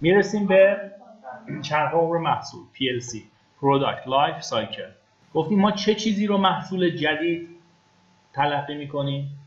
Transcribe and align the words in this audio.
می‌رسیم 0.00 0.46
به 0.46 0.90
چرخ 1.62 1.94
عمر 1.94 2.18
محصول 2.18 2.62
PLC 2.74 3.16
Product 3.60 4.06
Life 4.06 4.44
Cycle. 4.48 4.90
گفتیم 5.34 5.60
ما 5.60 5.70
چه 5.70 5.94
چیزی 5.94 6.26
رو 6.26 6.38
محصول 6.38 6.90
جدید 6.90 7.48
تلقی 8.32 8.74
می‌کنیم؟ 8.74 9.38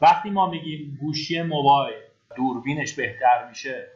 وقتی 0.00 0.30
ما 0.30 0.50
میگیم 0.50 0.98
گوشی 1.00 1.42
موبایل 1.42 1.94
دوربینش 2.36 2.94
بهتر 2.94 3.48
میشه 3.48 3.86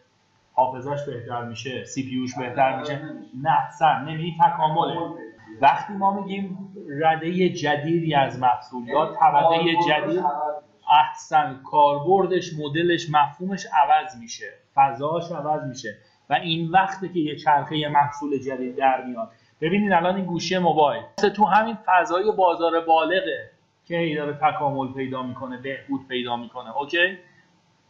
حافظش 0.53 1.05
بهتر 1.07 1.45
میشه 1.45 1.85
سی 1.85 2.03
پیوش 2.03 2.39
بهتر 2.39 2.81
میشه 2.81 3.01
نه 3.43 3.71
سر 3.79 4.05
نمی 4.05 4.37
تکامله. 4.41 5.01
وقتی 5.61 5.93
ما 5.93 6.21
میگیم 6.21 6.59
رده 7.01 7.49
جدیدی 7.49 8.15
از 8.15 8.39
محصول 8.39 8.89
یا 8.89 9.17
طبقه 9.21 9.59
جدید 9.89 10.25
احسن 10.91 11.61
کاربردش 11.71 12.51
مدلش 12.59 13.11
مفهومش 13.11 13.67
عوض 13.67 14.17
میشه. 14.21 14.53
فضاش 14.75 15.33
عوض 15.33 15.69
میشه. 15.69 15.97
و 16.31 16.35
این 16.35 16.71
وقته 16.71 17.09
که 17.09 17.19
یه 17.19 17.37
چرخه 17.37 17.89
محصول 17.89 18.39
جدید 18.39 18.77
در 18.77 19.05
میاد. 19.05 19.31
ببینید 19.61 19.93
الان 19.93 20.17
این 20.17 20.25
گوشی 20.25 20.59
موبایل. 20.59 21.03
تو 21.37 21.45
همین 21.45 21.79
فضای 21.87 22.33
بازار 22.33 22.81
بالغه 22.81 23.51
که 23.85 23.99
ای 23.99 24.15
داره 24.15 24.33
تکامل 24.33 24.93
پیدا 24.93 25.23
می‌کنه 25.23 25.57
بهبود 25.57 26.09
پیدا 26.09 26.37
می‌کنه. 26.37 26.77
اوکی؟ 26.77 27.19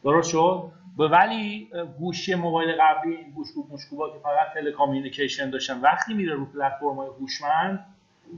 درست 0.05 0.30
شد؟ 0.30 0.73
ولی 0.98 1.71
گوشی 1.98 2.35
موبایل 2.35 2.77
قبلی 2.80 3.16
گوشکوب 3.35 3.73
مشکوبا 3.73 4.10
که 4.10 4.19
فقط 4.19 4.55
تلکامیونیکیشن 4.55 5.51
داشتن 5.51 5.80
وقتی 5.80 6.15
میره 6.15 6.35
رو 6.35 6.46
پلتفرم‌های 6.46 7.09
هوشمند 7.21 7.87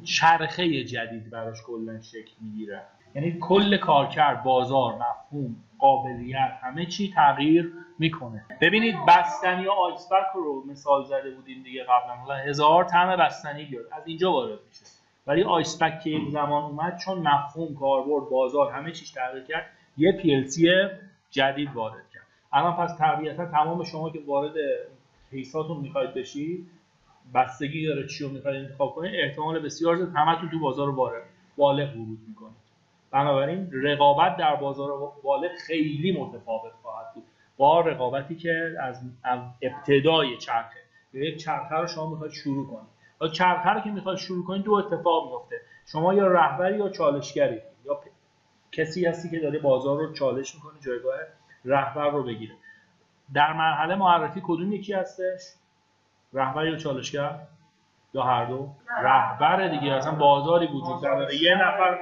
چرخه 0.04 0.84
جدید 0.84 1.30
براش 1.30 1.62
کلا 1.66 2.00
شکل 2.00 2.32
می‌گیره. 2.40 2.82
یعنی 3.14 3.38
کل 3.40 3.76
کارکرد 3.76 4.42
بازار 4.42 4.94
مفهوم 4.94 5.56
قابلیت 5.78 6.58
همه 6.62 6.86
چی 6.86 7.12
تغییر 7.16 7.72
می‌کنه. 7.98 8.44
ببینید 8.60 8.94
بستنی 9.08 9.62
یا 9.62 9.72
آیسپک 9.72 10.26
رو 10.34 10.64
مثال 10.66 11.04
زده 11.04 11.30
بودیم 11.30 11.62
دیگه 11.62 11.84
قبلا. 11.84 12.34
هزار 12.34 12.84
طعم 12.84 13.16
بستنی 13.16 13.64
بیاد. 13.64 13.84
از 13.92 14.02
اینجا 14.06 14.32
وارد 14.32 14.58
میشه. 14.68 14.84
ولی 15.26 15.42
آیسپک 15.42 16.00
که 16.00 16.10
یک 16.10 16.30
زمان 16.30 16.62
اومد 16.62 16.98
چون 17.04 17.18
مفهوم 17.18 17.74
کاربرد 17.74 18.30
بازار 18.30 18.72
همه 18.72 18.92
چیش 18.92 19.10
تغییر 19.10 19.44
کرد 19.44 19.66
یه 19.96 20.12
پیلسی 20.12 20.70
جدید 21.30 21.72
وارد 21.74 22.10
کرد. 22.14 22.22
الان 22.52 22.76
پس 22.76 22.98
طبیعتا 22.98 23.46
تمام 23.46 23.84
شما 23.84 24.10
که 24.10 24.18
وارد 24.26 24.54
کیساتون 25.30 25.76
می‌خواید 25.76 26.14
بشید 26.14 26.70
بستگی 27.34 27.86
داره 27.86 28.06
چی 28.06 28.24
رو 28.24 28.30
می‌خواید 28.30 28.64
انتخاب 28.64 28.94
کنید 28.94 29.12
احتمال 29.14 29.58
بسیار 29.58 29.96
زیاد 29.96 30.12
همتون 30.14 30.48
تو 30.50 30.58
بازار 30.58 30.90
وارد 30.90 31.22
بالغ 31.56 31.96
ورود 31.96 32.18
می‌کنید 32.28 32.61
بنابراین 33.12 33.70
رقابت 33.72 34.36
در 34.36 34.56
بازار 34.56 35.12
بالغ 35.22 35.50
خیلی 35.66 36.20
متفاوت 36.20 36.72
خواهد 36.82 37.14
بود. 37.14 37.24
با 37.56 37.80
رقابتی 37.80 38.36
که 38.36 38.74
از 38.80 39.02
ابتدای 39.62 40.36
چرخه. 40.36 40.78
یک 41.12 41.36
چرخه 41.36 41.76
رو 41.76 41.86
شما 41.86 42.10
می‌خواید 42.10 42.32
شروع 42.32 42.66
کنید. 42.66 43.32
چرخه 43.32 43.70
رو 43.70 43.80
که 43.80 43.90
می‌خواید 43.90 44.18
شروع 44.18 44.46
کنید 44.46 44.62
دو 44.62 44.72
اتفاق 44.72 45.30
میفته 45.30 45.56
شما 45.86 46.14
یا 46.14 46.26
رهبری 46.26 46.78
یا 46.78 46.88
چالشگری. 46.88 47.60
یا 47.84 48.00
کسی 48.72 49.06
هستی 49.06 49.30
که 49.30 49.38
داره 49.38 49.58
بازار 49.58 49.98
رو 49.98 50.12
چالش 50.12 50.54
می‌کنه 50.54 50.80
جایگاه 50.80 51.14
رهبر 51.64 52.10
رو 52.10 52.22
بگیره. 52.22 52.54
در 53.34 53.52
مرحله 53.52 53.94
معرفی 53.94 54.42
کدوم 54.44 54.72
یکی 54.72 54.92
هستش؟ 54.92 55.40
رهبر 56.32 56.66
یا 56.66 56.76
چالشگر؟ 56.76 57.38
یا 58.14 58.22
هر 58.22 58.44
دو؟ 58.44 58.68
رهبر 59.02 59.68
دیگه 59.68 59.92
اصلا 59.92 60.14
بازاری 60.14 60.66
وجود 60.66 61.06
نداره. 61.06 61.34
یه 61.42 61.54
نفر 61.54 61.98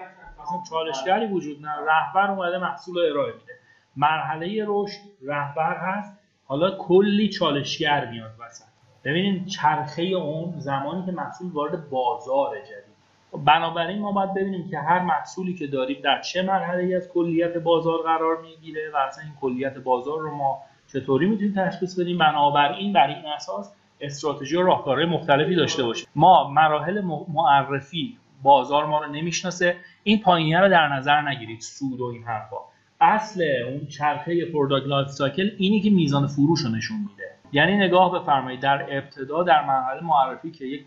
اصلا 0.50 0.62
چالشگری 0.70 1.26
وجود 1.26 1.66
نداره 1.66 1.86
رهبر 1.86 2.30
اومده 2.30 2.58
محصول 2.58 2.98
ارائه 2.98 3.32
میده. 3.32 3.52
مرحله 3.96 4.64
رشد 4.66 5.00
رهبر 5.22 5.76
هست. 5.76 6.20
حالا 6.46 6.76
کلی 6.78 7.28
چالشگر 7.28 8.10
میاد 8.10 8.30
وسط. 8.40 8.64
ببینید 9.04 9.46
چرخه 9.46 10.02
اون 10.02 10.54
زمانی 10.58 11.06
که 11.06 11.12
محصول 11.12 11.50
وارد 11.52 11.90
بازار 11.90 12.60
جدید. 12.60 13.44
بنابراین 13.44 13.98
ما 13.98 14.12
باید 14.12 14.34
ببینیم 14.34 14.68
که 14.70 14.78
هر 14.78 15.00
محصولی 15.00 15.54
که 15.54 15.66
داریم 15.66 16.00
در 16.04 16.20
چه 16.20 16.42
مرحله 16.42 16.96
از 16.96 17.08
کلیت 17.08 17.56
بازار 17.56 18.02
قرار 18.02 18.40
می‌گیره 18.42 18.90
و 18.94 18.96
اصلا 18.96 19.24
این 19.24 19.32
کلیت 19.40 19.78
بازار 19.78 20.18
رو 20.20 20.36
ما 20.36 20.58
چطوری 20.92 21.26
می‌تونیم 21.26 21.54
تشخیص 21.56 22.00
بدیم؟ 22.00 22.18
بنابراین 22.18 22.92
بر 22.92 23.06
این 23.06 23.26
اساس 23.26 23.74
استراتژی 24.00 24.56
و 24.56 24.62
راهکارهای 24.62 25.06
مختلفی 25.06 25.54
داشته 25.54 25.82
باشیم. 25.82 26.06
ما 26.14 26.48
مراحل 26.48 27.00
معرفی 27.28 28.18
بازار 28.42 28.86
ما 28.86 29.04
رو 29.04 29.12
نمی‌شناسه. 29.12 29.76
این 30.02 30.20
پایینیه 30.20 30.60
رو 30.60 30.68
در 30.68 30.88
نظر 30.88 31.28
نگیرید 31.28 31.60
سود 31.60 32.00
و 32.00 32.04
این 32.04 32.22
حرفا. 32.24 32.56
اصل 33.00 33.44
اون 33.68 33.86
چرخه 33.86 34.44
product 34.44 34.86
life 34.86 35.08
cycle 35.08 35.50
اینی 35.58 35.80
که 35.80 35.90
میزان 35.90 36.26
فروش 36.26 36.60
رو 36.60 36.70
نشون 36.70 36.96
میده. 36.96 37.30
یعنی 37.52 37.76
نگاه 37.76 38.22
بفرمایید 38.22 38.60
در 38.60 38.96
ابتدا 38.98 39.42
در 39.42 39.66
مرحله 39.66 40.00
معرفی 40.02 40.50
که 40.50 40.64
یک 40.64 40.84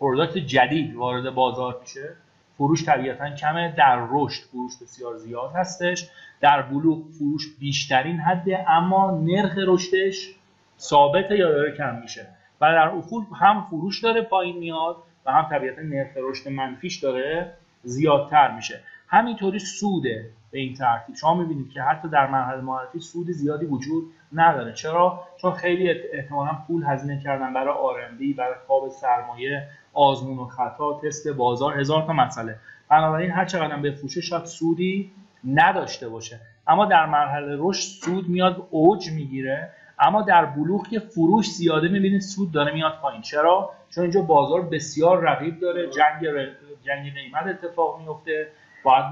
product 0.00 0.38
جدید 0.38 0.96
وارد 0.96 1.34
بازار 1.34 1.76
میشه 1.80 2.16
فروش 2.58 2.84
طبیعتا 2.84 3.34
کمه 3.34 3.74
در 3.78 4.06
رشد 4.10 4.42
فروش 4.42 4.72
بسیار 4.82 5.16
زیاد 5.16 5.52
هستش 5.54 6.08
در 6.40 6.62
بلوغ 6.62 6.98
فروش 7.18 7.56
بیشترین 7.58 8.20
حده 8.20 8.70
اما 8.70 9.10
نرخ 9.10 9.52
رشدش 9.66 10.34
ثابته 10.78 11.36
یا 11.36 11.50
داره 11.50 11.76
کم 11.76 11.98
میشه. 12.02 12.26
و 12.60 12.72
در 12.72 12.88
افول 12.88 13.24
هم 13.40 13.66
فروش 13.70 14.02
داره 14.02 14.22
پایین 14.22 14.58
میاد 14.58 14.96
و 15.26 15.32
هم 15.32 15.48
طبیعتا 15.50 15.82
نرخ 15.82 16.08
رشد 16.16 16.48
منفیش 16.48 16.98
داره 16.98 17.52
زیادتر 17.82 18.56
میشه. 18.56 18.80
همینطوری 19.08 19.58
سوده 19.58 20.30
به 20.50 20.58
این 20.58 20.74
ترتیب. 20.74 21.14
شما 21.14 21.34
می‌بینید 21.34 21.70
که 21.70 21.82
حتی 21.82 22.08
در 22.08 22.26
مرحله 22.26 22.60
معرفی 22.60 23.00
سود 23.00 23.30
زیادی 23.30 23.66
وجود 23.66 24.04
نداره. 24.32 24.72
چرا؟ 24.72 25.24
چون 25.40 25.52
خیلی 25.52 25.90
احتمالا 26.12 26.52
پول 26.66 26.84
هزینه 26.86 27.20
کردن 27.20 27.54
برای 27.54 27.74
آرندی 27.74 28.32
برای 28.32 28.54
خواب 28.66 28.88
سرمایه 28.88 29.68
آزمون 29.92 30.38
و 30.38 30.44
خطا 30.44 31.00
تست 31.04 31.28
بازار 31.28 31.80
هزار 31.80 32.02
تا 32.02 32.12
مسئله. 32.12 32.56
بنابراین 32.88 33.30
هر 33.30 33.44
چقدر 33.44 33.76
بفروشه 33.76 34.20
شاید 34.20 34.44
سودی 34.44 35.12
نداشته 35.44 36.08
باشه. 36.08 36.40
اما 36.66 36.86
در 36.86 37.06
مرحله 37.06 37.56
رشد 37.58 38.04
سود 38.04 38.28
میاد 38.28 38.66
اوج 38.70 39.10
می‌گیره. 39.10 39.72
اما 40.00 40.22
در 40.22 40.44
بلوغ 40.44 40.88
که 40.88 40.98
فروش 40.98 41.50
زیاده 41.50 41.88
می‌بینید 41.88 42.20
سود 42.20 42.52
داره 42.52 42.74
میاد 42.74 42.92
پایین. 43.02 43.22
چرا؟ 43.22 43.70
چون 43.90 44.02
اینجا 44.02 44.22
بازار 44.22 44.62
بسیار 44.62 45.22
رقیب 45.22 45.60
داره. 45.60 45.90
جنگ 45.90 46.26
ر... 46.26 46.46
جنگ 46.82 47.12
قیمت 47.14 47.46
اتفاق 47.46 48.00
میفته 48.00 48.48
باید 48.84 49.04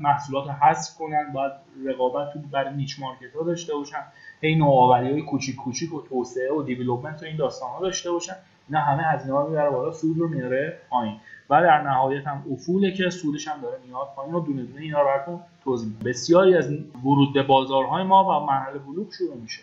محصولات 0.00 0.50
حذف 0.50 0.98
کنن. 0.98 1.32
باید 1.32 1.52
رقابت 1.86 2.32
تو 2.32 2.38
برای 2.38 2.74
نیچ 2.74 3.00
مارکت 3.00 3.36
ها 3.36 3.44
داشته 3.44 3.74
باشن. 3.74 4.02
هی 4.40 4.54
نوآوری 4.54 5.10
های 5.10 5.22
کوچیک 5.22 5.56
کوچیک 5.56 5.94
و 5.94 6.02
توسعه 6.02 6.52
و 6.52 6.62
دیولپمنت 6.62 7.22
و 7.22 7.26
این 7.26 7.36
داستان 7.36 7.70
ها 7.70 7.80
داشته 7.80 8.10
باشن. 8.10 8.36
اینا 8.68 8.80
همه 8.80 9.02
هزینه 9.02 9.34
ها 9.34 9.46
می‌بره 9.46 9.70
بالا. 9.70 9.92
سود 9.92 10.18
رو 10.18 10.28
میاره 10.28 10.78
پایین. 10.90 11.16
و 11.50 11.62
در 11.62 11.82
نهایت 11.82 12.26
هم 12.26 12.44
افوله 12.52 12.92
که 12.92 13.10
سودش 13.10 13.48
هم 13.48 13.60
داره 13.60 13.78
میاد 13.86 14.08
پایین 14.16 14.34
و 14.34 14.40
دونه 14.40 14.62
دونه 14.62 14.80
اینا 14.80 15.00
رو 15.00 15.06
براتون 15.06 15.40
توضیح 15.64 15.92
بسیاری 16.04 16.56
از 16.56 16.72
ورود 17.04 17.34
به 17.34 17.42
بازارهای 17.42 18.02
ما 18.02 18.24
و 18.24 18.46
مرحله 18.46 18.78
بلوغ 18.78 19.12
شروع 19.12 19.36
میشه. 19.36 19.62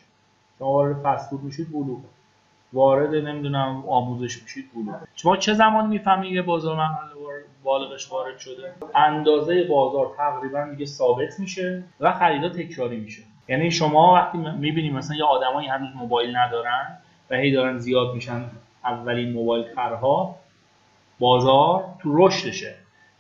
شما 0.60 0.72
وارد 0.72 1.02
فست 1.04 1.30
فود 1.30 1.44
میشید 1.44 1.72
بلوغ 1.72 2.00
وارد 2.74 3.16
نمی‌دونم 3.16 3.84
آموزش 3.88 4.44
میشید 4.44 4.66
بلوغ 4.76 4.96
شما 5.16 5.38
چه 5.38 5.54
زمانی 5.54 5.88
می‌فهمید 5.88 6.32
یه 6.32 6.42
بازار 6.42 6.78
مرحله 6.78 7.08
بالغش 7.64 8.12
وارد 8.12 8.38
شده؟ 8.38 8.74
اندازه 8.96 9.64
بازار 9.64 10.12
تقریبا 10.18 10.68
دیگه 10.72 10.86
ثابت 10.86 11.40
میشه 11.40 11.84
و 12.00 12.14
خریدا 12.14 12.50
تکراری 12.50 12.98
میشه. 12.98 13.22
یعنی 13.48 13.72
شما 13.72 14.14
وقتی 14.14 14.38
می‌بینید 14.38 14.94
مثلا 14.94 15.18
یه 15.18 15.24
آدمایی 15.24 15.68
هنوز 15.68 15.90
موبایل 15.96 16.36
ندارن 16.36 16.98
و 17.30 17.36
هی 17.36 17.52
دارن 17.52 17.78
زیاد 17.78 18.16
میشن 18.16 18.44
اولین 18.84 19.34
موبایل 19.34 19.66
خرها 19.76 20.36
بازار 21.20 21.84
تو 22.00 22.28
رشدشه. 22.28 22.76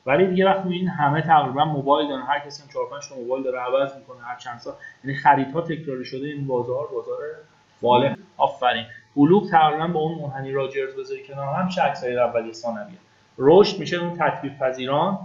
ولی 0.07 0.27
دیگه 0.27 0.45
وقتی 0.45 0.63
می‌بینید 0.63 0.89
همه 0.89 1.21
تقریبا 1.21 1.65
موبایل 1.65 2.07
دارن. 2.07 2.21
هر 2.21 2.39
کسی 2.39 2.63
هم 2.63 2.69
4 2.73 2.83
5 2.91 3.09
تا 3.09 3.15
موبایل 3.15 3.43
داره 3.43 3.59
عوض 3.59 3.95
می‌کنه 3.95 4.21
هر 4.21 4.37
چند 4.37 4.59
سال 4.59 4.73
یعنی 5.03 5.17
خریدها 5.17 5.61
تکراری 5.61 6.05
شده 6.05 6.27
این 6.27 6.47
بازار 6.47 6.87
بازار 6.87 7.17
بالغ 7.81 8.15
آفرین. 8.37 8.85
بلوغ 9.15 9.49
تقریبا 9.49 9.87
با 9.87 9.99
اون 9.99 10.21
منحنی 10.21 10.51
راجرز 10.51 10.95
بذاری 10.95 11.23
کنار 11.27 11.55
هم 11.55 11.69
چه 11.69 11.81
عکسای 11.81 12.19
اولیه 12.19 12.53
ثانویه. 12.53 12.97
رشد 13.37 13.79
میشه 13.79 13.97
اون 13.97 14.17
تطبیق 14.17 14.57
پذیران. 14.57 15.17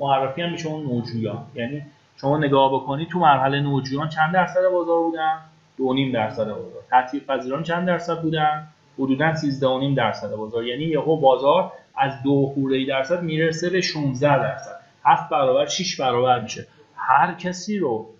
معرفی 0.00 0.42
هم 0.42 0.52
میشه 0.52 0.68
اون 0.68 0.86
نوجویان. 0.86 1.44
یعنی 1.54 1.82
شما 2.16 2.38
نگاه 2.38 2.74
بکنید 2.74 3.08
تو 3.08 3.18
مرحله 3.18 3.60
نوجویان 3.60 4.08
چند 4.08 4.32
درصد 4.34 4.68
بازار 4.72 4.98
بودن؟ 4.98 5.38
دو 5.78 5.94
نیم 5.94 6.12
درصد 6.12 6.44
بازار. 6.44 6.82
تطبیق 6.90 7.26
پذیران 7.26 7.62
چند 7.62 7.86
درصد 7.86 8.22
بودن؟ 8.22 8.66
حدودا 8.98 9.34
13 9.34 9.94
درصد 9.94 10.34
بازار. 10.34 10.64
یعنی 10.64 10.84
یهو 10.84 11.16
بازار 11.16 11.72
از 11.96 12.22
دو 12.22 12.52
خورده 12.54 12.84
درصد 12.88 13.22
می‌رسه 13.22 13.70
به 13.70 13.80
16 13.80 14.38
درصد. 14.38 14.80
7 15.04 15.28
برابر 15.28 15.66
6 15.66 16.00
برابر 16.00 16.40
میشه. 16.40 16.66
هر 16.96 17.34
کسی 17.34 17.78
رو 17.78 18.10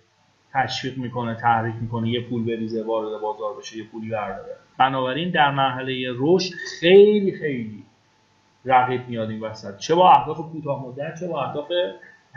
تشویق 0.53 0.97
می‌کنه 0.97 1.35
تحریک 1.35 1.75
می‌کنه 1.81 2.09
یه 2.09 2.21
پول 2.21 2.45
بریزه 2.45 2.83
وارد 2.83 3.21
بازار 3.21 3.57
بشه 3.59 3.77
یه 3.77 3.83
پولی 3.83 4.09
برداره. 4.09 4.55
بنابراین 4.77 5.31
در 5.31 5.51
مرحله 5.51 6.07
رشد 6.17 6.53
خیلی 6.79 7.31
خیلی 7.31 7.83
رقیب 8.65 9.07
میاد 9.07 9.29
این 9.29 9.39
وسط. 9.39 9.77
چه 9.77 9.95
با 9.95 10.11
اهداف 10.11 10.37
کوتاه 10.37 10.85
مدت 10.85 11.19
چه 11.19 11.27
با 11.27 11.43
اهداف 11.43 11.67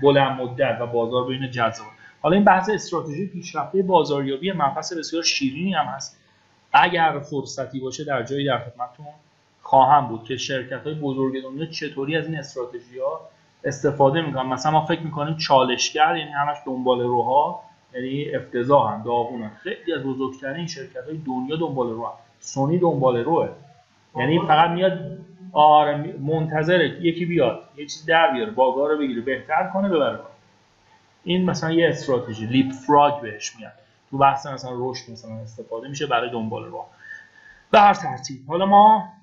بلند 0.02 0.40
مدت 0.40 0.78
و 0.80 0.86
بازار 0.86 1.26
بین 1.26 1.50
جذاب. 1.50 1.86
حالا 2.22 2.36
این 2.36 2.44
بحث 2.44 2.70
استراتژی 2.70 3.26
پیشرفته 3.26 3.82
بازاریابی 3.82 4.52
مبحث 4.52 4.92
بسیار 4.92 5.22
شیرینی 5.22 5.74
هم 5.74 5.84
هست. 5.84 6.20
اگر 6.72 7.18
فرصتی 7.30 7.80
باشه 7.80 8.04
در 8.04 8.22
جایی 8.22 8.46
در 8.46 8.58
خدمتتون 8.58 9.06
خواهم 9.66 10.08
بود 10.08 10.24
که 10.24 10.36
شرکت 10.36 10.84
های 10.84 10.94
بزرگ 10.94 11.42
دنیا 11.42 11.66
چطوری 11.66 12.16
از 12.16 12.26
این 12.26 12.38
استراتژی 12.38 12.98
ها 12.98 13.20
استفاده 13.64 14.22
می‌کنن. 14.22 14.46
مثلا 14.46 14.72
ما 14.72 14.86
فکر 14.86 15.00
می‌کنیم 15.00 15.36
چالشگر 15.36 16.16
یعنی 16.16 16.30
همش 16.30 16.56
دنبال 16.66 17.00
روها 17.00 17.62
یعنی 17.94 18.34
افتضاح 18.34 18.92
هم 18.92 19.02
داغونن 19.02 19.50
خیلی 19.62 19.94
از 19.94 20.02
بزرگترین 20.02 20.66
شرکت 20.66 21.04
های 21.08 21.16
دنیا 21.16 21.56
دنبال 21.56 21.90
رو 21.90 22.06
هم. 22.06 22.12
سونی 22.40 22.78
دنبال 22.78 23.16
روه. 23.16 23.48
یعنی 24.16 24.38
فقط 24.38 24.70
میاد 24.70 25.18
آره 25.52 26.14
منتظره 26.20 26.88
یکی 27.00 27.24
بیاد 27.24 27.62
یه 27.76 27.86
چیز 27.86 28.06
در 28.06 28.32
بیاره 28.32 28.50
باگا 28.50 28.86
رو 28.86 28.98
بگیره 28.98 29.20
بهتر 29.20 29.70
کنه 29.72 29.88
ببره 29.88 30.20
این 31.24 31.50
مثلا 31.50 31.70
یه 31.70 31.88
استراتژی 31.88 32.46
لیپ 32.46 32.72
فراگ 32.72 33.20
بهش 33.20 33.56
میاد 33.56 33.72
تو 34.10 34.18
بحث 34.18 34.46
مثلا 34.46 34.70
رشد 34.74 35.12
مثلا 35.12 35.34
استفاده 35.34 35.88
میشه 35.88 36.06
برای 36.06 36.30
دنبال 36.30 36.64
رو 36.64 36.84
به 37.70 37.80
هر 37.80 37.94
ترتیب. 37.94 38.38
حالا 38.48 38.66
ما 38.66 39.16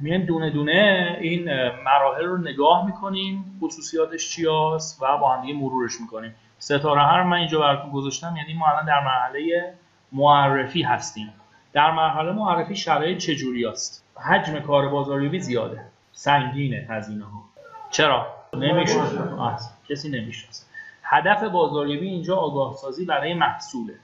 میایم 0.00 0.22
دونه 0.22 0.50
دونه 0.50 1.16
این 1.20 1.44
مراحل 1.84 2.24
رو 2.24 2.38
نگاه 2.38 2.86
می‌کنیم 2.86 3.58
خصوصیاتش 3.62 4.30
چی 4.30 4.46
هست 4.46 5.02
و 5.02 5.18
با 5.18 5.34
هم 5.34 5.42
دیگه 5.42 5.54
مرورش 5.54 6.00
می‌کنیم. 6.00 6.34
ستاره 6.58 7.02
هر 7.02 7.22
من 7.22 7.36
اینجا 7.36 7.60
براتون 7.60 7.90
گذاشتم 7.90 8.34
یعنی 8.36 8.54
ما 8.54 8.68
الان 8.68 8.84
در 8.84 9.04
مرحله 9.04 9.74
معرفی 10.12 10.82
هستیم. 10.82 11.32
در 11.72 11.90
مرحله 11.90 12.32
معرفی 12.32 12.76
شرایط 12.76 13.18
چجوری 13.18 13.66
است؟ 13.66 14.04
حجم 14.16 14.60
کار 14.60 14.88
بازاریابی 14.88 15.40
زیاده. 15.40 15.84
سنگینه 16.12 16.86
هزینه 16.90 17.24
ها 17.24 17.42
چرا؟ 17.90 18.26
نمی‌شناسه 18.54 19.70
کسی 19.88 20.08
نمی‌شناسه. 20.08 20.66
هدف 21.02 21.42
بازاریابی 21.42 22.08
اینجا 22.08 22.36
آگاه 22.36 22.74
سازی 22.76 23.04
برای 23.04 23.34
محصوله. 23.34 23.94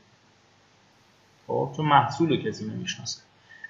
خب 1.46 1.70
چون 1.76 1.86
محصول 1.86 2.42
کسی 2.42 2.70
نمی‌شناسه. 2.70 3.22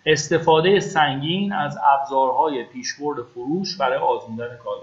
استفاده 0.06 0.80
سنگین 0.80 1.52
از 1.52 1.78
ابزارهای 1.92 2.64
پیشبرد 2.64 3.22
فروش 3.22 3.76
برای 3.76 3.98
آزمودن 3.98 4.56
کالا. 4.64 4.82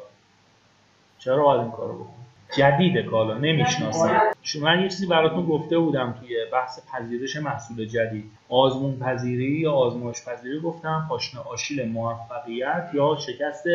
چرا 1.20 1.44
باید 1.44 1.62
این 1.62 1.72
کارو 1.72 1.94
بکنم؟ 1.94 2.26
جدید 2.58 3.06
کالا 3.06 3.38
نمی‌شناسم. 3.38 4.22
من 4.62 4.82
یه 4.82 4.90
چیزی 4.90 5.08
براتون 5.08 5.46
گفته 5.46 5.78
بودم 5.78 6.16
توی 6.20 6.38
بحث 6.54 6.80
پذیرش 6.92 7.36
محصول 7.36 7.86
جدید. 7.86 8.32
آزمون 8.50 9.00
پذیری 9.00 9.60
یا 9.60 9.72
آزمایش 9.74 10.26
پذیری 10.26 10.60
گفتم 10.60 11.06
پاشنه 11.10 11.42
آشیل 11.42 11.92
موفقیت 11.92 12.90
یا 12.94 13.18
شکست 13.28 13.66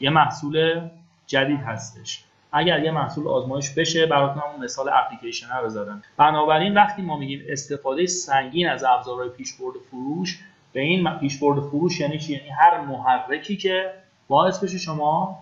یه 0.00 0.10
محصول 0.10 0.80
جدید 1.26 1.60
هستش. 1.60 2.24
اگر 2.52 2.84
یه 2.84 2.90
محصول 2.90 3.28
آزمایش 3.28 3.70
بشه 3.70 4.06
براتون 4.06 4.42
اون 4.42 4.64
مثال 4.64 4.90
اپلیکیشن 4.92 5.46
رو 5.62 5.68
زدم. 5.68 6.02
بنابراین 6.16 6.74
وقتی 6.74 7.02
ما 7.02 7.16
میگیم 7.16 7.42
استفاده 7.48 8.06
سنگین 8.06 8.68
از 8.68 8.84
ابزارهای 8.84 9.28
پیشبرد 9.28 9.74
فروش 9.90 10.38
به 10.72 10.80
این 10.80 11.18
پیشبرد 11.18 11.60
فروش 11.60 12.00
یعنی 12.00 12.18
چی؟ 12.18 12.32
یعنی 12.32 12.48
هر 12.48 12.80
محرکی 12.80 13.56
که 13.56 13.90
باعث 14.28 14.64
بشه 14.64 14.78
شما 14.78 15.38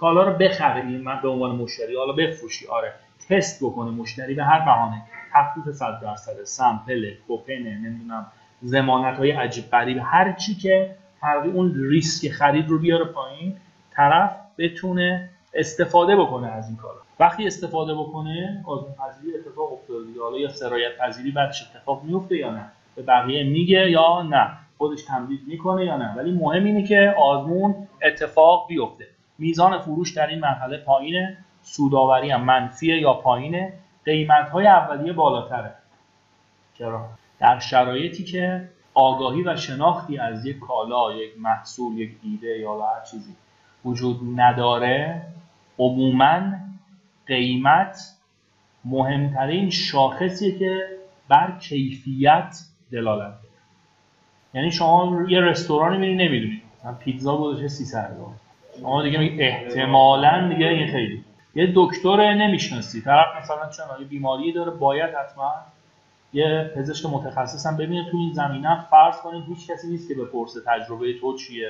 کالا 0.00 0.22
رو 0.22 0.32
بخری 0.32 0.98
من 0.98 1.20
به 1.22 1.28
عنوان 1.28 1.56
مشتری 1.56 1.96
حالا 1.96 2.12
بفروشی 2.12 2.66
آره 2.66 2.94
تست 3.28 3.64
بکنه 3.64 3.90
مشتری 3.90 4.34
به 4.34 4.44
هر 4.44 4.58
بهانه. 4.58 5.02
تخفیف 5.32 5.74
100 5.74 6.00
درصد 6.02 6.44
سمپل 6.44 7.14
کوپن 7.26 7.52
نمی‌دونم 7.52 8.26
ضمانت 8.64 9.18
های 9.18 9.30
عجیب 9.30 9.70
غریب 9.70 9.98
هر 10.04 10.32
چی 10.32 10.54
که 10.54 10.96
تقریبا 11.20 11.58
اون 11.58 11.74
ریسک 11.90 12.28
خرید 12.28 12.68
رو 12.68 12.78
بیاره 12.78 13.04
پایین 13.04 13.56
طرف 13.90 14.30
بتونه 14.58 15.30
استفاده 15.54 16.16
بکنه 16.16 16.48
از 16.48 16.68
این 16.68 16.76
کارا. 16.76 17.00
وقتی 17.20 17.46
استفاده 17.46 17.94
بکنه 17.94 18.64
آزمون 18.66 18.92
پذیری 18.92 19.36
اتفاق 19.36 19.72
افتاده 19.72 20.20
حالا 20.22 20.38
یا 20.38 20.48
سرایت 20.48 20.98
پذیری 20.98 21.30
بعدش 21.30 21.62
اتفاق 21.62 22.02
میفته 22.04 22.36
یا 22.36 22.50
نه؟ 22.50 22.64
به 22.96 23.02
بقیه 23.02 23.44
میگه 23.44 23.90
یا 23.90 24.22
نه؟ 24.22 24.50
خودش 24.78 25.02
تمدید 25.02 25.40
می‌کنه 25.46 25.84
یا 25.84 25.96
نه. 25.96 26.14
ولی 26.16 26.32
مهم 26.32 26.64
اینه 26.64 26.86
که 26.86 27.14
آزمون 27.18 27.74
اتفاق 28.02 28.68
بیفته. 28.68 29.06
میزان 29.38 29.78
فروش 29.78 30.12
در 30.12 30.26
این 30.26 30.38
مرحله 30.38 30.78
پایینه. 30.78 31.38
سوداوری 31.62 32.30
هم 32.30 32.44
منفیه 32.44 33.00
یا 33.00 33.12
پایینه. 33.12 33.72
قیمت 34.04 34.48
های 34.48 34.66
اولیه 34.66 35.12
بالاتره. 35.12 35.74
چرا؟ 36.74 37.08
در 37.38 37.58
شرایطی 37.58 38.24
که 38.24 38.68
آگاهی 38.94 39.42
و 39.42 39.56
شناختی 39.56 40.18
از 40.18 40.46
یک 40.46 40.58
کالا 40.58 41.12
یک 41.12 41.32
محصول 41.38 41.98
یک 41.98 42.10
ایده 42.22 42.58
یا 42.58 42.80
هر 42.80 43.04
چیزی 43.10 43.36
وجود 43.84 44.20
نداره 44.36 45.22
عموما 45.78 46.40
قیمت 47.26 47.98
مهمترین 48.84 49.70
شاخصیه 49.70 50.58
که 50.58 50.80
بر 51.28 51.58
کیفیت 51.58 52.58
دلالت 52.92 53.47
یعنی 54.54 54.70
شما 54.70 55.24
یه 55.28 55.40
رستورانی 55.40 55.98
میری 55.98 56.14
نمی‌دونی 56.14 56.62
مثلا 56.80 56.92
پیتزا 56.92 57.36
گذاشته 57.36 57.68
300 57.68 58.14
دلار 58.14 58.30
شما 58.80 59.02
دیگه 59.02 59.18
احتمالاً 59.38 60.48
دیگه 60.48 60.66
این 60.66 60.92
خیلی. 60.92 61.24
یه 61.54 61.72
دکتر 61.74 62.34
نمی‌شناسی. 62.34 63.02
طرف 63.02 63.26
مثلا 63.42 63.70
چون 63.70 64.06
بیماری 64.08 64.52
داره 64.52 64.70
باید 64.70 65.10
حتما 65.14 65.54
یه 66.32 66.70
پزشک 66.76 67.06
متخصص 67.06 67.66
هم 67.66 67.76
ببینه 67.76 68.10
تو 68.10 68.16
این 68.16 68.32
زمینه. 68.32 68.84
فرض 68.90 69.16
کنید 69.16 69.44
هیچ 69.48 69.70
کسی 69.70 69.88
نیست 69.88 70.08
که 70.08 70.14
بپرسه 70.14 70.60
تجربه 70.66 71.18
تو 71.20 71.36
چیه 71.36 71.68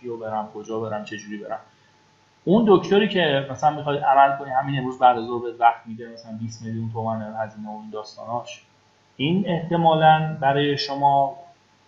کیو 0.00 0.16
برم 0.16 0.48
کجا 0.54 0.80
برم 0.80 1.04
چه 1.04 1.16
جوری 1.16 1.36
برم. 1.36 1.58
اون 2.44 2.64
دکتری 2.68 3.08
که 3.08 3.46
مثلا 3.50 3.70
می‌خواد 3.70 3.98
عمل 3.98 4.36
کنی 4.38 4.50
همین 4.50 4.78
امروز 4.78 4.98
بعد 4.98 5.18
از 5.18 5.24
ظهر 5.26 5.42
وقت 5.58 5.86
میده 5.86 6.08
مثلا 6.14 6.32
20 6.40 6.62
میلیون 6.62 6.90
تومان 6.92 7.22
هزینه 7.22 7.68
و 7.68 7.80
این 7.80 7.90
داستاناش. 7.90 8.62
این 9.16 9.44
احتمالا 9.46 10.36
برای 10.40 10.78
شما 10.78 11.36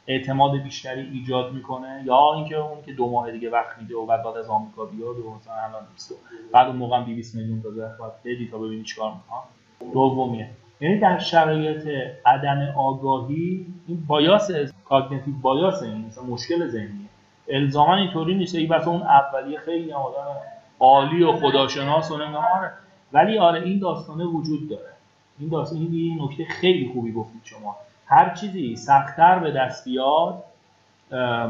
اعتماد 0.06 0.62
بیشتری 0.62 1.10
ایجاد 1.12 1.52
می‌کنه 1.52 2.02
یا 2.04 2.34
اینکه 2.34 2.56
اون 2.56 2.82
که 2.82 2.92
دو 2.92 3.10
ماه 3.10 3.30
دیگه 3.32 3.50
وقت 3.50 3.78
میده 3.78 3.96
و 3.96 4.06
بعد 4.06 4.22
بعد 4.22 4.36
از 4.36 4.48
آمریکا 4.48 4.84
بیاد 4.84 5.18
و 5.18 5.34
مثلا 5.34 5.54
الان 5.54 5.82
نیست 5.92 6.14
بعد 6.52 6.66
اون 6.66 6.76
موقع 6.76 7.02
20 7.02 7.34
میلیون 7.34 7.60
داده 7.60 7.90
باید 7.98 8.12
بدی 8.24 8.48
تا 8.50 8.58
ببینی 8.58 8.82
چیکار 8.82 9.12
می‌کنه. 9.12 9.92
دومیه. 9.92 10.50
یعنی 10.80 10.98
در 10.98 11.18
شرایط 11.18 11.88
عدم 12.26 12.74
آگاهی 12.76 13.66
این 13.88 14.04
بایاس 14.06 14.50
کاگنیتیو 14.84 15.34
بایاس 15.42 15.82
این 15.82 16.04
مثلا 16.06 16.24
مشکل 16.24 16.68
ذهنیه. 16.68 17.08
الزاما 17.48 17.96
اینطوری 17.96 18.34
نیست. 18.34 18.54
ای 18.54 18.66
بس 18.66 18.88
اون 18.88 19.02
اولیه 19.02 19.58
خیلی 19.58 19.92
آدم 19.92 20.36
عالی 20.80 21.22
و 21.22 21.32
خداشناس 21.32 22.10
و 22.10 22.14
آره. 22.14 22.72
ولی 23.12 23.38
آره 23.38 23.62
این 23.62 23.78
داستانه 23.78 24.24
وجود 24.24 24.68
داره. 24.68 24.92
این 25.38 25.48
داستان 25.48 25.78
این 25.78 26.22
نکته 26.22 26.44
خیلی 26.44 26.90
خوبی 26.92 27.12
گفتید 27.12 27.40
شما. 27.44 27.76
هر 28.06 28.34
چیزی 28.34 28.76
سختتر 28.76 29.38
به 29.38 29.50
دست 29.50 29.84
بیاد 29.84 30.44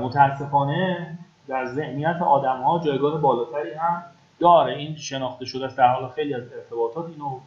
متاسفانه 0.00 1.18
در 1.48 1.66
ذهنیت 1.66 2.22
آدم 2.22 2.62
ها 2.62 2.80
جایگاه 2.84 3.20
بالاتری 3.20 3.74
هم 3.74 4.02
داره. 4.40 4.74
این 4.74 4.96
شناخته 4.96 5.44
شده 5.44 5.64
است 5.64 5.78
در 5.78 5.88
حال 5.88 6.08
خیلی 6.08 6.34
از 6.34 6.42
ارتباطات 6.52 7.06
اینو 7.06 7.38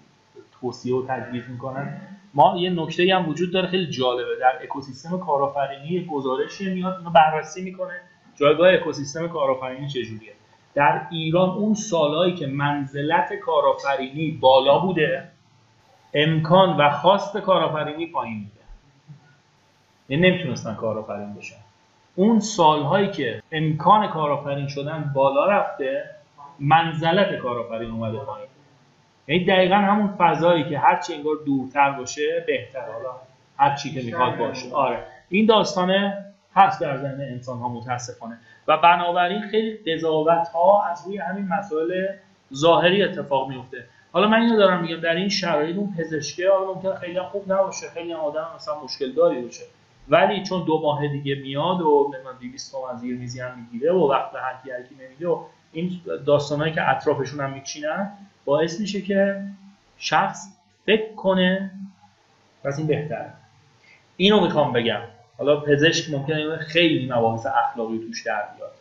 توصیه 0.61 0.95
و 0.95 1.05
تجویز 1.07 1.49
می‌کنن. 1.49 2.01
ما 2.33 2.57
یه 2.57 2.69
نکته 2.69 3.15
هم 3.15 3.29
وجود 3.29 3.53
داره 3.53 3.67
خیلی 3.67 3.87
جالبه. 3.87 4.31
در 4.41 4.53
اکوسیستم 4.63 5.17
کارآفرینی 5.19 6.05
گزارشی 6.05 6.73
میاد 6.73 6.97
اینو 6.97 7.09
بررسی 7.09 7.63
می‌کنه 7.63 7.93
جایگاه 8.35 8.73
اکوسیستم 8.73 9.27
کارآفرینی 9.27 9.87
چجوریه. 9.87 10.33
در 10.73 11.01
ایران 11.11 11.49
اون 11.49 11.73
سالهایی 11.73 12.35
که 12.35 12.47
منزلت 12.47 13.33
کارآفرینی 13.33 14.31
بالا 14.31 14.79
بوده 14.79 15.31
امکان 16.13 16.77
و 16.77 16.89
خواست 16.89 17.37
کارآفرینی 17.37 18.07
پایین 18.07 18.43
بوده. 18.43 18.58
یعنی 20.09 20.29
نمی‌تونستن 20.29 20.75
کارآفرین 20.75 21.33
بشن. 21.33 21.55
اون 22.15 22.39
سالهایی 22.39 23.11
که 23.11 23.43
امکان 23.51 24.07
کارآفرین 24.07 24.67
شدن 24.67 25.11
بالا 25.15 25.45
رفته 25.45 26.09
منزلت 26.59 27.35
کارآفرین 27.35 27.91
اومده 27.91 28.17
پایین. 28.17 28.49
یعنی 29.27 29.45
دقیقا 29.45 29.75
همون 29.75 30.13
فضایی 30.17 30.69
که 30.69 30.79
هرچی 30.79 31.13
انگار 31.13 31.35
دورتر 31.45 31.91
باشه 31.91 32.43
بهتر. 32.47 32.91
حالا 32.91 33.15
هر 33.57 33.75
چی 33.75 33.93
که 33.93 34.01
می‌خواد 34.01 34.37
باشه. 34.37 34.73
آره. 34.73 35.03
این 35.29 35.45
داستانه 35.45 36.25
هست 36.55 36.81
در 36.81 36.97
ذهن 36.97 37.21
انسان 37.21 37.57
ها 37.59 37.69
متاسفانه. 37.69 38.37
و 38.67 38.77
بنابراین 38.77 39.41
خیلی 39.41 39.77
قضاوت 39.77 40.47
ها 40.47 40.85
از 40.91 41.07
روی 41.07 41.17
همین 41.17 41.47
مسائل 41.47 42.07
ظاهری 42.53 43.03
اتفاق 43.03 43.49
میفته 43.49 43.85
حالا 44.11 44.27
من 44.27 44.41
اینو 44.41 44.57
دارم 44.57 44.81
میگم 44.81 44.99
در 45.01 45.15
این 45.15 45.29
شرایط 45.29 45.77
اون 45.77 45.93
پزشکه 45.97 46.49
حالا 46.49 46.73
ممکن 46.73 46.95
خیلی 46.95 47.21
خوب 47.21 47.51
نباشه 47.51 47.87
خیلی 47.89 48.13
آدم 48.13 48.47
مثلا 48.55 48.83
مشکل 48.83 49.11
داری 49.11 49.41
باشه. 49.41 49.63
ولی 50.09 50.43
چون 50.43 50.63
دو 50.63 50.81
ماه 50.81 51.07
دیگه 51.07 51.35
میاد 51.35 51.81
و 51.81 52.13
من 52.25 52.39
200 52.39 52.71
تومن 52.71 52.97
زیر 52.97 53.17
میزی 53.17 53.39
هم 53.39 53.59
می‌گیره 53.59 53.91
و 53.91 54.11
وقت 54.11 54.31
به 54.31 54.39
هر 54.39 54.83
کی 54.83 54.95
نمیده 55.05 55.27
و 55.27 55.43
این 55.71 56.01
داستانهایی 56.25 56.73
که 56.73 56.89
اطرافشون 56.89 57.39
هم 57.39 57.53
میچینن 57.53 58.11
باعث 58.45 58.79
میشه 58.79 59.01
که 59.01 59.43
شخص 59.97 60.47
فکر 60.85 61.13
کنه 61.15 61.71
پس 62.63 62.77
این 62.77 62.87
بهتره. 62.87 63.33
اینو 64.17 64.41
می‌خوام 64.41 64.73
بگم. 64.73 65.01
حالا 65.37 65.59
پزشک 65.59 66.13
ممکنه 66.13 66.57
خیلی 66.57 67.11
مباحث 67.11 67.45
اخلاقی 67.45 67.99
توش 67.99 68.25
در 68.25 68.43
بیاد 68.57 68.71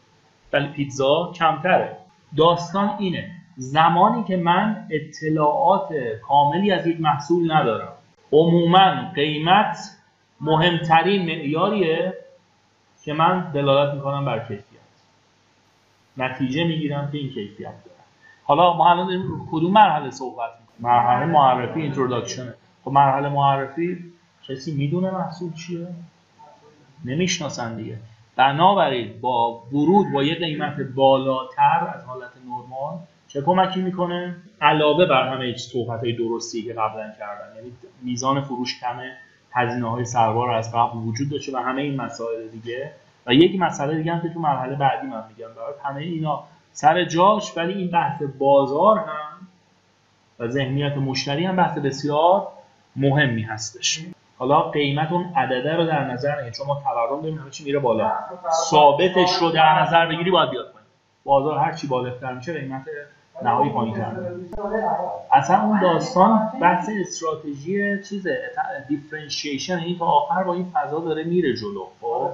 ولی 0.52 0.68
پیتزا 0.68 1.32
کمتره. 1.34 1.96
داستان 2.36 2.94
اینه. 2.98 3.30
زمانی 3.56 4.24
که 4.24 4.36
من 4.36 4.88
اطلاعات 4.90 5.88
کاملی 6.28 6.72
از 6.72 6.86
یک 6.86 7.00
محصول 7.00 7.52
ندارم 7.52 7.92
عموما 8.32 9.12
قیمت 9.14 9.97
مهمترین 10.40 11.22
معیاریه 11.22 12.14
که 13.04 13.12
من 13.12 13.50
دلالت 13.54 13.94
می‌کنم 13.94 14.24
بر 14.24 14.38
کیفیت. 14.38 14.78
نتیجه 16.16 16.64
می‌گیرم 16.64 17.10
که 17.12 17.18
این 17.18 17.28
کیفیت 17.28 17.84
داره. 17.84 17.98
حالا 18.44 18.72
ما 18.72 18.90
الان 18.90 19.06
داریم 19.06 19.48
کدوم 19.50 19.72
مرحله 19.72 20.10
صحبت 20.10 20.50
می‌کنیم؟ 20.60 20.92
مرحله 20.92 21.26
معرفی 21.26 21.80
اینتروداکشنه 21.80 22.54
خب 22.84 22.90
مرحله 22.92 23.28
معرفی 23.28 24.12
کسی 24.48 24.74
می‌دونه 24.74 25.10
محصول 25.10 25.52
چیه؟ 25.52 25.86
نمی‌شناسن 27.04 27.76
دیگه. 27.76 27.96
بنابراین 28.36 29.20
با 29.20 29.62
ورود 29.72 30.12
با 30.12 30.22
یه 30.22 30.34
قیمت 30.34 30.80
بالاتر 30.80 31.92
از 31.94 32.04
حالت 32.04 32.30
نرمال 32.46 32.98
چه 33.28 33.42
کمکی 33.42 33.82
می‌کنه؟ 33.82 34.36
علاوه 34.60 35.06
بر 35.06 35.28
همه 35.28 35.56
صحبت 35.56 36.00
های 36.00 36.12
درستی 36.12 36.62
که 36.62 36.72
قبلا 36.72 37.12
کردن 37.18 37.56
یعنی 37.56 37.72
میزان 38.02 38.40
فروش 38.40 38.80
کمه. 38.80 39.16
هزینه 39.52 39.90
های 39.90 40.04
سربار 40.04 40.50
از 40.50 40.72
قبل 40.74 40.98
وجود 40.98 41.30
داشته 41.30 41.52
و 41.56 41.56
همه 41.56 41.82
این 41.82 41.96
مسائل 41.96 42.48
دیگه. 42.48 42.92
و 43.26 43.34
یک 43.34 43.60
مسئله 43.60 43.96
دیگه 43.96 44.12
هم 44.12 44.22
که 44.22 44.28
تو 44.28 44.40
مرحله 44.40 44.76
بعدی 44.76 45.06
من 45.06 45.24
میگم 45.28 45.54
برای 45.56 45.74
همه 45.84 46.00
اینا 46.00 46.44
سر 46.72 47.04
جاش 47.04 47.56
ولی 47.56 47.72
این 47.72 47.90
بحث 47.90 48.22
بازار 48.38 48.98
هم 48.98 49.48
و 50.38 50.48
ذهنیت 50.48 50.96
مشتری 50.96 51.44
هم 51.44 51.56
بحث 51.56 51.78
بسیار 51.78 52.48
مهمی 52.96 53.42
هستش. 53.42 54.00
حالا 54.38 54.62
قیمت 54.62 55.12
اون 55.12 55.32
عدده 55.36 55.76
رو 55.76 55.86
در 55.86 56.04
نظر 56.04 56.34
نگیرید 56.34 56.54
چون 56.54 56.66
ما 56.66 56.82
تورم 56.84 57.22
داریم 57.22 57.38
همه 57.38 57.50
چی 57.50 57.64
میره 57.64 57.78
بالا. 57.78 58.12
ثابتش 58.70 59.32
رو 59.40 59.50
در 59.50 59.82
نظر 59.82 60.06
بگیری 60.06 60.30
باید 60.30 60.50
بیاد 60.50 60.72
پایین. 60.72 60.88
بازار 61.24 61.58
هر 61.58 61.72
چی 61.72 61.86
بالاتر 61.86 62.32
میشه 62.32 62.60
قیمت 62.60 62.82
نهایی 63.42 63.70
پایین 63.70 63.96
اصلا 65.32 65.62
اون 65.62 65.80
داستان 65.80 66.52
بحث 66.60 66.90
استراتژی 67.00 68.02
چیزه 68.02 68.38
differentiation 68.88 69.78
این 69.78 69.98
تا 69.98 70.04
آخر 70.04 70.42
با 70.42 70.54
این 70.54 70.66
فضا 70.74 71.00
داره 71.00 71.24
میره 71.24 71.56
جلو. 71.56 71.86
خب؟ 72.00 72.30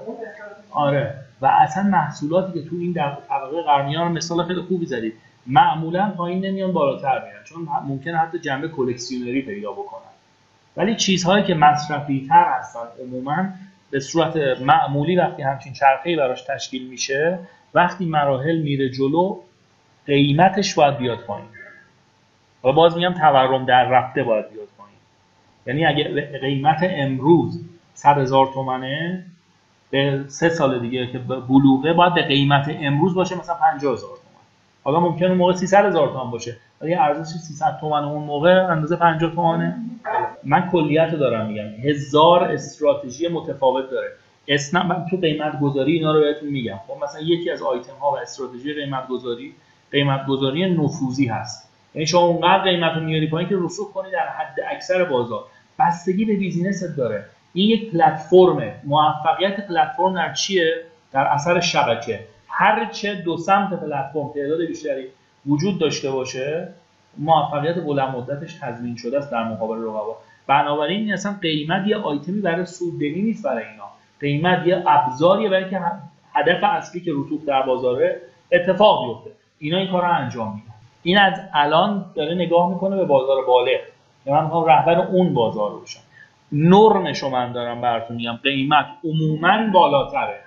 آره. 0.70 1.14
و 1.40 1.46
اصلا 1.46 1.82
محصولاتی 1.82 2.52
که 2.52 2.68
تو 2.68 2.76
این 2.76 2.94
طبقه 3.28 3.62
قرنیان 3.66 4.12
مثال 4.12 4.46
خیلی 4.46 4.60
خوبی 4.60 4.86
زدید 4.86 5.14
معمولا 5.46 6.12
پایین 6.16 6.44
نمیان 6.44 6.72
بالاتر 6.72 7.24
میرن 7.24 7.44
چون 7.44 7.68
ممکنه 7.84 8.18
حتی 8.18 8.38
جنبه 8.38 8.68
کلکسیونری 8.68 9.42
پیدا 9.42 9.72
بکنن. 9.72 10.00
ولی 10.76 10.96
چیزهایی 10.96 11.44
که 11.44 11.54
مصرفی 11.54 12.26
تر 12.28 12.44
هستن 12.58 12.80
عموما 13.02 13.46
به 13.90 14.00
صورت 14.00 14.36
معمولی 14.60 15.16
وقتی 15.16 15.42
همچین 15.42 15.72
چرخه‌ای 15.72 16.16
براش 16.16 16.42
تشکیل 16.42 16.88
میشه 16.88 17.38
وقتی 17.74 18.06
مراحل 18.06 18.62
میره 18.62 18.90
جلو 18.90 19.40
قیمتش 20.06 20.74
باید 20.74 20.98
بیاد 20.98 21.18
پایین. 21.18 21.46
و 22.64 22.72
باز 22.72 22.96
میگم 22.96 23.12
تورم 23.12 23.64
در 23.64 23.84
رفته 23.84 24.22
باید 24.22 24.50
بیاد 24.50 24.68
پایین. 24.78 24.98
یعنی 25.66 25.86
اگه 25.86 26.38
قیمت 26.38 26.78
امروز 26.82 27.60
100 27.94 28.18
هزار 28.18 28.46
تومنه 28.54 29.24
به 29.90 30.24
سه 30.28 30.48
سال 30.48 30.78
دیگه 30.78 31.06
که 31.06 31.18
بلوغه 31.18 31.92
باید 31.92 32.14
به 32.14 32.22
قیمت 32.22 32.76
امروز 32.80 33.14
باشه 33.14 33.38
مثلا 33.38 33.54
50 33.54 33.92
هزار 33.92 34.08
تومن. 34.08 34.44
حالا 34.84 35.00
ممکنه 35.00 35.34
موقع 35.34 35.52
300 35.52 35.84
هزار 35.84 36.08
تومن 36.08 36.30
باشه. 36.30 36.56
ولی 36.80 36.94
ارزش 36.94 37.32
300 37.32 37.78
تومن 37.80 38.04
اون 38.04 38.24
موقع 38.24 38.66
اندازه 38.66 38.96
50 38.96 39.34
تومنه. 39.34 39.76
من 40.44 40.70
کلیت 40.70 41.08
رو 41.12 41.18
دارم 41.18 41.46
میگم. 41.46 41.88
هزار 41.88 42.44
استراتژی 42.44 43.28
متفاوت 43.28 43.90
داره. 43.90 44.08
اسم 44.48 44.86
من 44.86 45.06
تو 45.10 45.16
قیمت 45.16 45.60
گذاری 45.60 45.92
اینا 45.92 46.12
رو 46.12 46.20
بهتون 46.20 46.48
میگم. 46.48 46.78
خب 46.86 47.04
مثلا 47.04 47.20
یکی 47.20 47.50
از 47.50 47.62
آیتم 47.62 47.96
ها 48.00 48.12
و 48.12 48.16
استراتژی 48.16 48.74
قیمت 48.74 49.08
گذاری 49.08 49.54
قیمت 49.94 50.26
گذاری 50.26 50.74
نفوذی 50.74 51.26
هست. 51.26 51.70
یعنی 51.94 52.06
شما 52.06 52.20
اونقدر 52.20 52.62
قیمت 52.62 52.92
رو 52.92 53.00
میاری 53.00 53.26
پایین 53.26 53.48
که 53.48 53.56
رسوخ 53.58 53.92
کنی 53.92 54.10
در 54.10 54.28
حد 54.28 54.56
اکثر 54.70 55.04
بازار. 55.04 55.44
بستگی 55.78 56.24
به 56.24 56.36
بیزینست 56.36 56.96
داره. 56.96 57.24
این 57.52 57.70
یک 57.70 57.90
پلتفرمه 57.90 58.74
موفقیت 58.84 59.66
پلتفرم 59.66 60.14
در 60.14 60.32
چیه؟ 60.32 60.74
در 61.12 61.26
اثر 61.26 61.60
شبکه. 61.60 62.20
هر 62.48 62.84
چه 62.84 63.14
دو 63.14 63.36
سمت 63.36 63.70
پلتفرم 63.70 64.30
تعداد 64.34 64.66
بیشتری 64.66 65.06
وجود 65.46 65.78
داشته 65.78 66.10
باشه 66.10 66.68
موفقیت 67.18 67.74
بلند 67.74 68.16
مدتش 68.16 68.54
تضمین 68.54 68.96
شده 68.96 69.18
است 69.18 69.30
در 69.30 69.44
مقابل 69.44 69.78
رقبا. 69.82 70.16
بنابراین 70.46 71.00
این 71.00 71.12
اصلا 71.12 71.36
قیمت 71.42 71.86
یه 71.86 71.96
آیتمی 71.96 72.40
برای 72.40 72.66
سوددهی 72.66 73.22
نیست 73.22 73.44
برای 73.44 73.64
اینا. 73.64 73.84
قیمت 74.20 74.66
یه 74.66 74.84
ابزاریه 74.86 75.48
برای 75.48 75.70
که 75.70 75.80
هدف 76.34 76.64
اصلی 76.64 77.00
که 77.00 77.10
رسوخ 77.10 77.44
در 77.46 77.62
بازاره 77.62 78.20
اتفاق 78.52 79.06
بیفته. 79.06 79.43
اینا 79.58 79.78
این 79.78 79.90
کار 79.90 80.02
رو 80.02 80.12
انجام 80.12 80.54
میدن. 80.54 80.74
این 81.02 81.18
از 81.18 81.40
الان 81.52 82.04
داره 82.14 82.34
نگاه 82.34 82.70
می‌کنه 82.70 82.96
به 82.96 83.04
بازار 83.04 83.44
بالغ. 83.46 83.80
من 84.26 84.44
می‌خوام 84.44 84.64
رهبر 84.64 85.00
اون 85.00 85.34
بازار 85.34 85.70
رو 85.70 85.80
بشم. 85.80 86.00
نرمشو 86.52 87.30
من 87.30 87.52
دارم 87.52 87.80
براتون 87.80 88.16
میگم. 88.16 88.38
قیمت 88.42 88.86
عموما 89.04 89.70
بالاتره. 89.72 90.40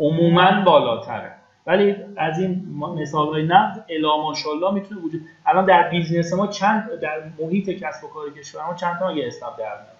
عموما 0.00 0.62
بالاتره. 0.64 1.32
ولی 1.66 1.96
از 2.16 2.38
این 2.38 2.66
مثال 2.96 3.28
های 3.28 3.42
نقد 3.42 3.84
الا 3.88 4.16
ماشاءالله 4.16 4.74
می‌تونه 4.74 5.00
وجود 5.00 5.20
الان 5.46 5.64
در 5.64 5.88
business 5.88 6.32
ما 6.32 6.46
چند 6.46 7.00
در 7.00 7.22
محیط 7.40 7.70
کسب 7.70 8.04
و 8.04 8.08
کار 8.08 8.30
کشور 8.30 8.66
ما 8.66 8.74
چند 8.74 8.98
تا 8.98 9.12
یه 9.12 9.26
اسنپ 9.26 9.58
در 9.58 9.64
میاد؟ 9.64 9.98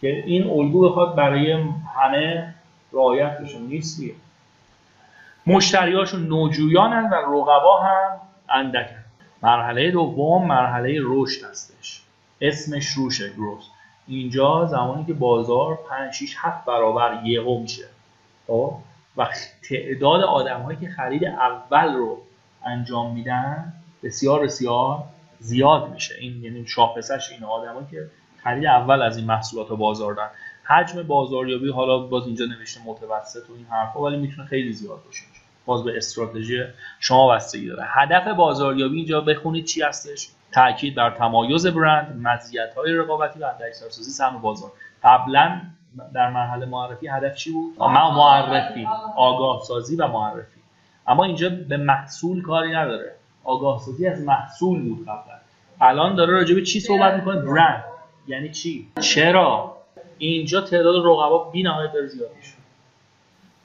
که 0.00 0.24
این 0.26 0.50
الگو 0.50 0.88
بخواد 0.88 1.14
برای 1.14 1.52
همه 1.96 2.54
رعایت 2.92 3.38
بشه. 3.38 3.58
نیست 3.58 4.00
مشتریاشون 5.46 6.26
نوجویانن 6.26 7.10
و 7.10 7.14
رقبا 7.14 7.80
هم 7.80 8.20
اندکن. 8.48 9.04
مرحله 9.42 9.90
دوم 9.90 10.46
مرحله 10.46 11.00
رشد 11.02 11.44
هستش. 11.44 12.02
اسمش 12.40 12.88
رشده 12.88 13.32
growth. 13.32 13.64
اینجا 14.06 14.66
زمانی 14.66 15.04
که 15.04 15.12
بازار 15.12 15.78
5 15.90 16.14
6 16.14 16.34
7 16.38 16.64
برابر 16.64 17.20
یهو 17.24 17.58
میشه. 17.58 17.84
خب؟ 18.46 18.74
و 19.16 19.28
تعداد 19.68 20.22
آدمهایی 20.22 20.78
که 20.78 20.88
خرید 20.88 21.24
اول 21.24 21.94
رو 21.94 22.18
انجام 22.64 23.14
میدن 23.14 23.72
بسیار 24.02 24.42
بسیار 24.42 25.04
زیاد 25.38 25.90
میشه. 25.90 26.14
این 26.20 26.44
یعنی 26.44 26.66
شاخصش 26.66 27.30
این 27.30 27.44
آدمایی 27.44 27.86
که 27.90 28.10
خرید 28.42 28.66
اول 28.66 29.02
از 29.02 29.16
این 29.16 29.26
محصولات 29.26 29.68
بازار 29.68 30.14
دارن. 30.14 30.30
حجم 30.64 31.02
بازاریابی 31.02 31.70
حالا 31.70 31.98
باز 31.98 32.26
اینجا 32.26 32.44
نوشته 32.44 32.80
متوسط 32.86 33.50
و 33.50 33.52
این 33.56 33.66
حرفا 33.66 34.02
ولی 34.02 34.16
می‌تونه 34.16 34.48
خیلی 34.48 34.72
زیاد 34.72 35.02
باشه. 35.06 35.22
باز 35.66 35.84
به 35.84 35.96
استراتژی 35.96 36.64
شما 37.00 37.28
بستگی 37.28 37.68
داره. 37.68 37.84
هدف 37.86 38.28
بازاریابی 38.28 38.96
اینجا 38.96 39.20
بخونید 39.20 39.64
چی 39.64 39.82
هستش؟ 39.82 40.28
تاکید 40.52 40.94
بر 40.94 41.10
تمایز 41.10 41.66
برند 41.66 42.20
مزیت 42.22 42.74
های 42.76 42.92
رقابتی 42.92 43.38
و 43.40 43.44
اثرسازی 43.44 44.10
سهم 44.10 44.38
بازار. 44.38 44.70
قبلا 45.04 45.60
در 46.14 46.30
مرحله 46.30 46.66
معرفی 46.66 47.08
هدف 47.08 47.34
چی 47.34 47.52
بود؟ 47.52 47.78
معرفی. 47.78 48.88
آگاه 49.16 49.60
سازی 49.60 49.96
و 49.96 50.06
معرفی. 50.06 50.60
اما 51.06 51.24
اینجا 51.24 51.48
به 51.68 51.76
محصول 51.76 52.42
کاری 52.42 52.72
نداره. 52.72 53.14
آگاه 53.44 53.80
سازی 53.80 54.06
از 54.06 54.22
محصول 54.22 54.88
بود 54.88 55.02
قبلا. 55.02 55.34
الان 55.80 56.14
داره 56.14 56.32
راجع 56.32 56.54
به 56.54 56.62
چی 56.62 56.80
صحبت 56.80 57.14
می‌کنه؟ 57.14 57.40
برند. 57.40 57.84
یعنی 58.26 58.50
چی؟ 58.50 58.88
چرا؟ 59.00 59.76
اینجا 60.18 60.60
تعداد 60.60 60.96
رقبا 60.96 61.50
بی‌نهایت 61.50 61.92
داره 61.92 62.06
زیاد 62.06 62.30
میشه. 62.36 62.52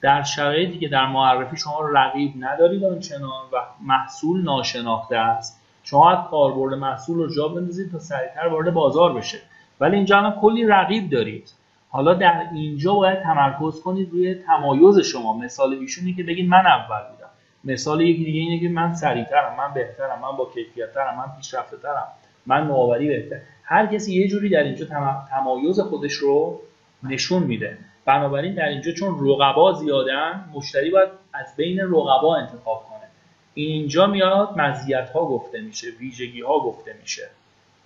در 0.00 0.22
شرایطی 0.22 0.78
که 0.78 0.88
در 0.88 1.06
معرفی 1.06 1.56
شما 1.56 1.80
رقیب 1.80 2.32
ندارید 2.38 2.84
آنچنان 2.84 3.44
و 3.52 3.56
محصول 3.80 4.44
ناشناخته 4.44 5.16
است 5.16 5.60
شما 5.82 6.10
از 6.10 6.28
کاربرد 6.30 6.74
محصول 6.74 7.18
رو 7.18 7.34
جا 7.34 7.48
بندازید 7.48 7.92
تا 7.92 7.98
سریعتر 7.98 8.46
وارد 8.46 8.74
بازار 8.74 9.12
بشه. 9.12 9.38
ولی 9.80 9.96
اینجا 9.96 10.16
الان 10.16 10.40
کلی 10.40 10.66
رقیب 10.66 11.10
دارید. 11.10 11.52
حالا 11.90 12.14
در 12.14 12.46
اینجا 12.52 12.94
باید 12.94 13.22
تمرکز 13.22 13.80
کنید 13.80 14.12
روی 14.12 14.34
تمایز 14.34 14.98
شما. 14.98 15.38
مثال 15.38 15.72
ایشونی 15.74 16.14
که 16.14 16.22
بگید 16.22 16.48
من 16.48 16.66
اول 16.66 17.00
بودم. 17.10 17.30
مثال 17.64 18.00
یکی 18.00 18.24
دیگه 18.24 18.40
اینه 18.40 18.60
که 18.60 18.68
من 18.68 18.94
سریعترم 18.94 19.56
من 19.58 19.74
بهترم 19.74 20.18
من 20.22 20.36
با 20.36 20.50
کیفیتترم 20.54 21.16
من 21.16 21.36
پیشرفته‌ترم 21.36 22.08
من 22.46 22.66
نوآوری 22.66 23.08
بهتر. 23.08 23.36
هر 23.70 23.86
کسی 23.86 24.14
یه 24.14 24.28
جوری 24.28 24.48
در 24.48 24.62
اینجا 24.62 24.86
تمایز 25.30 25.80
خودش 25.80 26.12
رو 26.12 26.60
نشون 27.02 27.42
میده. 27.42 27.78
بنابراین 28.04 28.54
در 28.54 28.68
اینجا 28.68 28.92
چون 28.92 29.16
رقبا 29.28 29.72
زیادن 29.72 30.44
مشتری 30.54 30.90
باید 30.90 31.08
از 31.32 31.56
بین 31.56 31.80
رقبا 31.80 32.36
انتخاب 32.36 32.84
کنه. 32.90 33.08
اینجا 33.54 34.06
میاد 34.06 34.58
مزیت 34.58 35.10
ها 35.10 35.20
گفته 35.24 35.60
میشه 35.60 35.86
ویژگی 36.00 36.40
ها 36.40 36.60
گفته 36.60 36.94
میشه. 37.00 37.28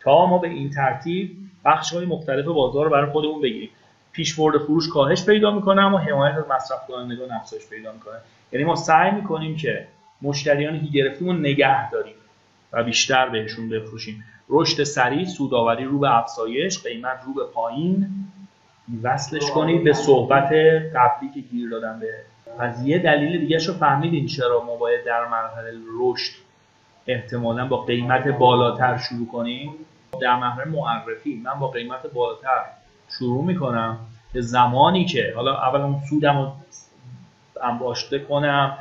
تا 0.00 0.26
ما 0.26 0.38
به 0.38 0.48
این 0.48 0.70
ترتیب 0.70 1.36
بخش 1.64 1.92
های 1.92 2.06
مختلف 2.06 2.44
بازار 2.44 2.84
رو 2.84 2.90
برای 2.90 3.10
خودمون 3.10 3.40
بگیریم. 3.40 3.70
پیشبرد 4.12 4.58
فروش 4.58 4.88
کاهش 4.88 5.24
پیدا 5.24 5.50
می‌کنه 5.50 5.82
اما 5.82 5.98
حمایت 5.98 6.34
از 6.34 6.44
مصرف 6.50 6.86
کنندگان 6.86 7.32
افزایش 7.32 7.66
پیدا 7.66 7.92
می‌کنه. 7.92 8.18
یعنی 8.52 8.64
ما 8.64 8.76
سعی 8.76 9.10
می‌کنیم 9.10 9.56
که 9.56 9.86
مشتریانی 10.22 10.80
که 10.80 10.86
گرفتیم 10.86 11.28
رو 11.28 11.32
نگه 11.32 11.90
داریم 11.90 12.14
و 12.72 12.84
بیشتر 12.84 13.28
بهشون 13.28 13.68
بفروشیم. 13.68 14.24
رشد 14.54 14.82
سریع 14.82 15.24
سوداوری 15.24 15.84
رو 15.84 15.98
به 15.98 16.16
افزایش 16.16 16.82
قیمت 16.82 17.20
رو 17.26 17.34
به 17.34 17.44
پایین. 17.54 18.08
وصلش 19.02 19.50
کنید 19.50 19.84
به 19.84 19.92
صحبت 19.92 20.52
قبلی 20.94 21.30
که 21.34 21.40
گیر 21.40 21.70
دادم 21.70 22.00
به 22.00 22.08
از 22.58 22.86
یه 22.86 22.98
دلیل 22.98 23.40
دیگه 23.40 23.58
رو 23.66 23.74
فهمیدین 23.74 24.26
چرا 24.26 24.64
ما 24.64 24.76
باید 24.76 25.04
در 25.04 25.26
مرحله 25.26 25.72
رشد 26.00 26.32
احتمالا 27.06 27.66
با 27.66 27.76
قیمت 27.76 28.28
بالاتر 28.28 28.96
شروع 28.96 29.26
کنیم. 29.26 29.74
در 30.20 30.36
محور 30.36 30.64
معرفی 30.64 31.42
من 31.44 31.58
با 31.58 31.68
قیمت 31.68 32.06
بالاتر 32.06 32.64
شروع 33.18 33.44
می‌کنم. 33.44 33.98
به 34.32 34.40
زمانی 34.40 35.04
که 35.04 35.32
حالا 35.36 35.56
اول 35.56 35.80
اون 35.80 36.00
سودم 36.10 36.38
رو 36.38 36.52
انباشته 37.62 38.18
کنم 38.18 38.78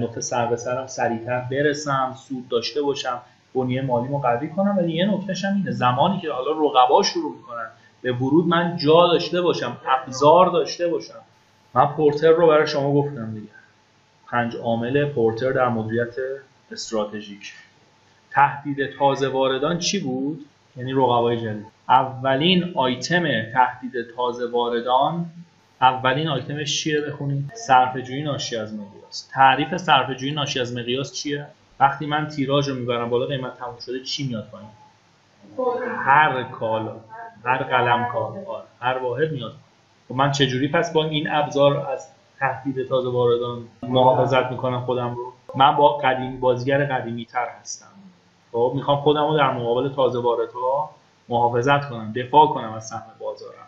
نقطه 0.00 0.20
سر 0.20 0.46
به 0.46 0.56
سرم 0.56 0.86
سریعتر 0.86 1.40
برسم 1.50 2.14
سود 2.28 2.48
داشته 2.48 2.82
باشم. 2.82 3.20
بنیه 3.54 3.82
مالی 3.82 4.08
رو 4.08 4.18
قوی 4.18 4.48
کنم 4.48 4.78
ولی 4.78 4.92
یه 4.92 5.06
نکتهش 5.06 5.44
هم 5.44 5.54
اینه. 5.54 5.70
زمانی 5.70 6.20
که 6.20 6.32
حالا 6.32 6.50
رقبا 6.50 7.02
شروع 7.02 7.36
می‌کنن 7.36 7.66
به 8.02 8.12
ورود 8.12 8.46
من 8.46 8.76
جا 8.76 9.06
داشته 9.06 9.40
باشم 9.40 9.76
ابزار 9.86 10.46
داشته 10.46 10.88
باشم 10.88 11.20
من 11.74 11.86
پورتر 11.86 12.30
رو 12.30 12.46
برای 12.46 12.66
شما 12.66 12.94
گفتم 12.94 13.34
دیگه. 13.34 13.48
پنج 14.30 14.56
عامل 14.56 15.04
پورتر 15.04 15.52
در 15.52 15.68
مدیریت 15.68 16.14
استراتژیک. 16.72 17.52
تهدید 18.30 18.96
تازه 18.98 19.28
واردان 19.28 19.78
چی 19.78 19.98
بود؟ 20.00 20.44
یعنی 20.76 20.92
رقبای 20.92 21.40
جدید. 21.40 21.66
اولین 21.88 22.72
آیتم 22.74 23.22
تهدید 23.52 23.92
تازه 24.16 24.46
واردان 24.46 25.26
اولین 25.80 26.28
آیتمش 26.28 26.82
چیه 26.82 27.00
بخونید؟ 27.00 27.52
صرفه‌جویی 27.54 28.22
ناشی 28.22 28.56
از 28.56 28.74
مقیاس. 28.74 29.30
تعریف 29.32 29.76
صرفه‌جویی 29.76 30.32
ناشی 30.32 30.60
از 30.60 30.76
مقیاس 30.76 31.12
چیه؟ 31.12 31.46
وقتی 31.80 32.06
من 32.06 32.28
تیراژ 32.28 32.68
رو 32.68 32.74
می‌برم 32.74 33.10
بالا 33.10 33.26
قیمت 33.26 33.58
تموم 33.58 33.78
شده 33.86 34.00
چی 34.00 34.28
میاد 34.28 34.48
پایین؟ 34.52 34.68
هر 36.04 36.42
کالا 36.42 36.96
هر 37.44 37.62
قلم 37.62 38.08
کار 38.12 38.34
هر 38.80 38.98
واحد 38.98 39.32
میاد. 39.32 39.52
و 39.52 39.54
خب 40.08 40.14
من 40.14 40.30
چجوری 40.30 40.68
پس 40.68 40.92
با 40.92 41.04
این 41.04 41.30
ابزار 41.30 41.86
از 41.86 42.08
تهدید 42.38 42.88
تازه 42.88 43.08
واردان 43.08 43.68
محافظت 43.82 44.50
می‌کنم 44.50 44.80
خودم 44.80 45.14
رو؟ 45.14 45.32
من 45.54 45.76
با 45.76 45.96
قدیم 45.96 46.40
بازیگر 46.40 46.84
قدیمی 46.84 47.24
تر 47.24 47.46
هستم. 47.60 47.86
خب 48.52 48.72
می‌خوام 48.74 48.96
خودم 48.96 49.26
رو 49.26 49.36
در 49.36 49.50
مقابل 49.50 49.88
تازه 49.88 50.18
واردها 50.18 50.90
محافظت 51.28 51.88
کنم 51.88 52.12
دفاع 52.12 52.46
کنم 52.46 52.72
از 52.72 52.88
سهم 52.88 53.02
بازارم. 53.20 53.66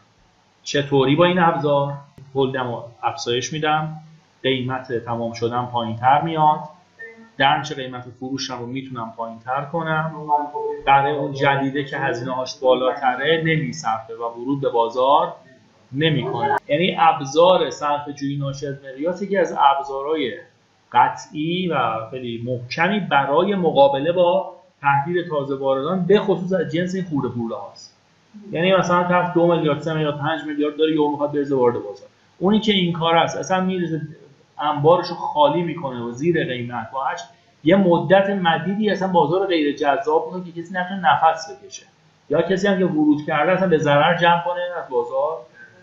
چطوری 0.62 1.16
با 1.16 1.24
این 1.24 1.38
ابزار؟ 1.38 1.94
هولدم 2.34 2.70
رو 2.72 2.84
افزایش 3.02 3.52
میدم. 3.52 3.96
قیمت 4.42 5.04
تمام 5.04 5.32
شدن 5.32 5.66
پایین 5.66 5.96
تر 5.96 6.22
میاد. 6.22 6.60
درنچه 7.40 7.74
قیمت 7.74 8.04
فروشم 8.18 8.58
رو 8.58 8.66
می‌تونم 8.66 9.12
پایین 9.16 9.38
تر 9.38 9.64
کنم؟ 9.64 10.12
برای 10.86 11.12
اون 11.12 11.32
جدیده 11.32 11.84
که 11.84 11.98
هزینه 11.98 12.32
هاش 12.32 12.58
بالاتره 12.58 13.42
نمیصرفه 13.46 14.14
و 14.14 14.22
ورود 14.22 14.60
به 14.60 14.68
بازار 14.68 15.32
نمی‌کنه 15.92 16.56
یعنی 16.68 16.96
ابزار 16.98 17.70
صرف 17.70 18.08
جویی 18.08 18.36
ناشی 18.36 18.66
از 18.66 18.74
مقیاس 18.84 19.22
یکی 19.22 19.36
از 19.36 19.56
ابزارهای 19.58 20.32
قطعی 20.92 21.68
و 21.68 21.76
خیلی 22.10 22.42
محکمی 22.46 23.00
برای 23.00 23.54
مقابله 23.54 24.12
با 24.12 24.56
تهدید 24.80 25.28
تازه 25.28 25.54
واردان 25.54 26.04
به 26.06 26.20
خصوص 26.20 26.52
از 26.52 26.72
جنس 26.72 26.94
این 26.94 27.04
خورده 27.04 27.28
پوله 27.28 27.56
هاست. 27.56 27.96
یعنی 28.52 28.72
مثلا 28.72 29.04
طرف 29.04 29.34
دو 29.34 29.46
میلیارد 29.46 29.80
سه 29.80 29.94
میلیارد 29.94 30.18
پنج 30.18 30.40
میلیارد 30.46 30.76
داره 30.76 30.92
یهو 30.92 31.10
می‌خواد 31.10 31.32
بریزه 31.32 31.56
وارد 31.56 31.74
بازار. 31.74 32.08
اونی 32.38 32.60
که 32.60 32.72
این 32.72 32.92
کار 32.92 33.16
است 33.16 33.36
اصلا 33.36 33.60
میریزه 33.60 34.00
انبارش 34.60 35.06
خالی 35.12 35.62
می‌کنه 35.62 36.02
و 36.02 36.10
زیر 36.10 36.44
قیمت. 36.44 36.90
با 36.90 37.06
یه 37.64 37.76
مدت 37.76 38.30
مدیدی 38.30 38.90
اصلا 38.90 39.08
بازار 39.08 39.46
غیر 39.46 39.76
جذاب 39.76 40.26
می‌کنه 40.26 40.52
که 40.52 40.62
کسی 40.62 40.74
نتونه 40.74 41.12
نفس 41.12 41.50
بکشه. 41.50 41.86
یا 42.30 42.42
کسی 42.42 42.68
هم 42.68 42.78
که 42.78 42.84
ورود 42.84 43.26
کرده 43.26 43.52
اصلا 43.52 43.68
به 43.68 43.78
ضرر 43.78 44.16
جمع 44.16 44.42
کنه 44.44 44.60
از 44.78 44.88
بازار 44.90 45.38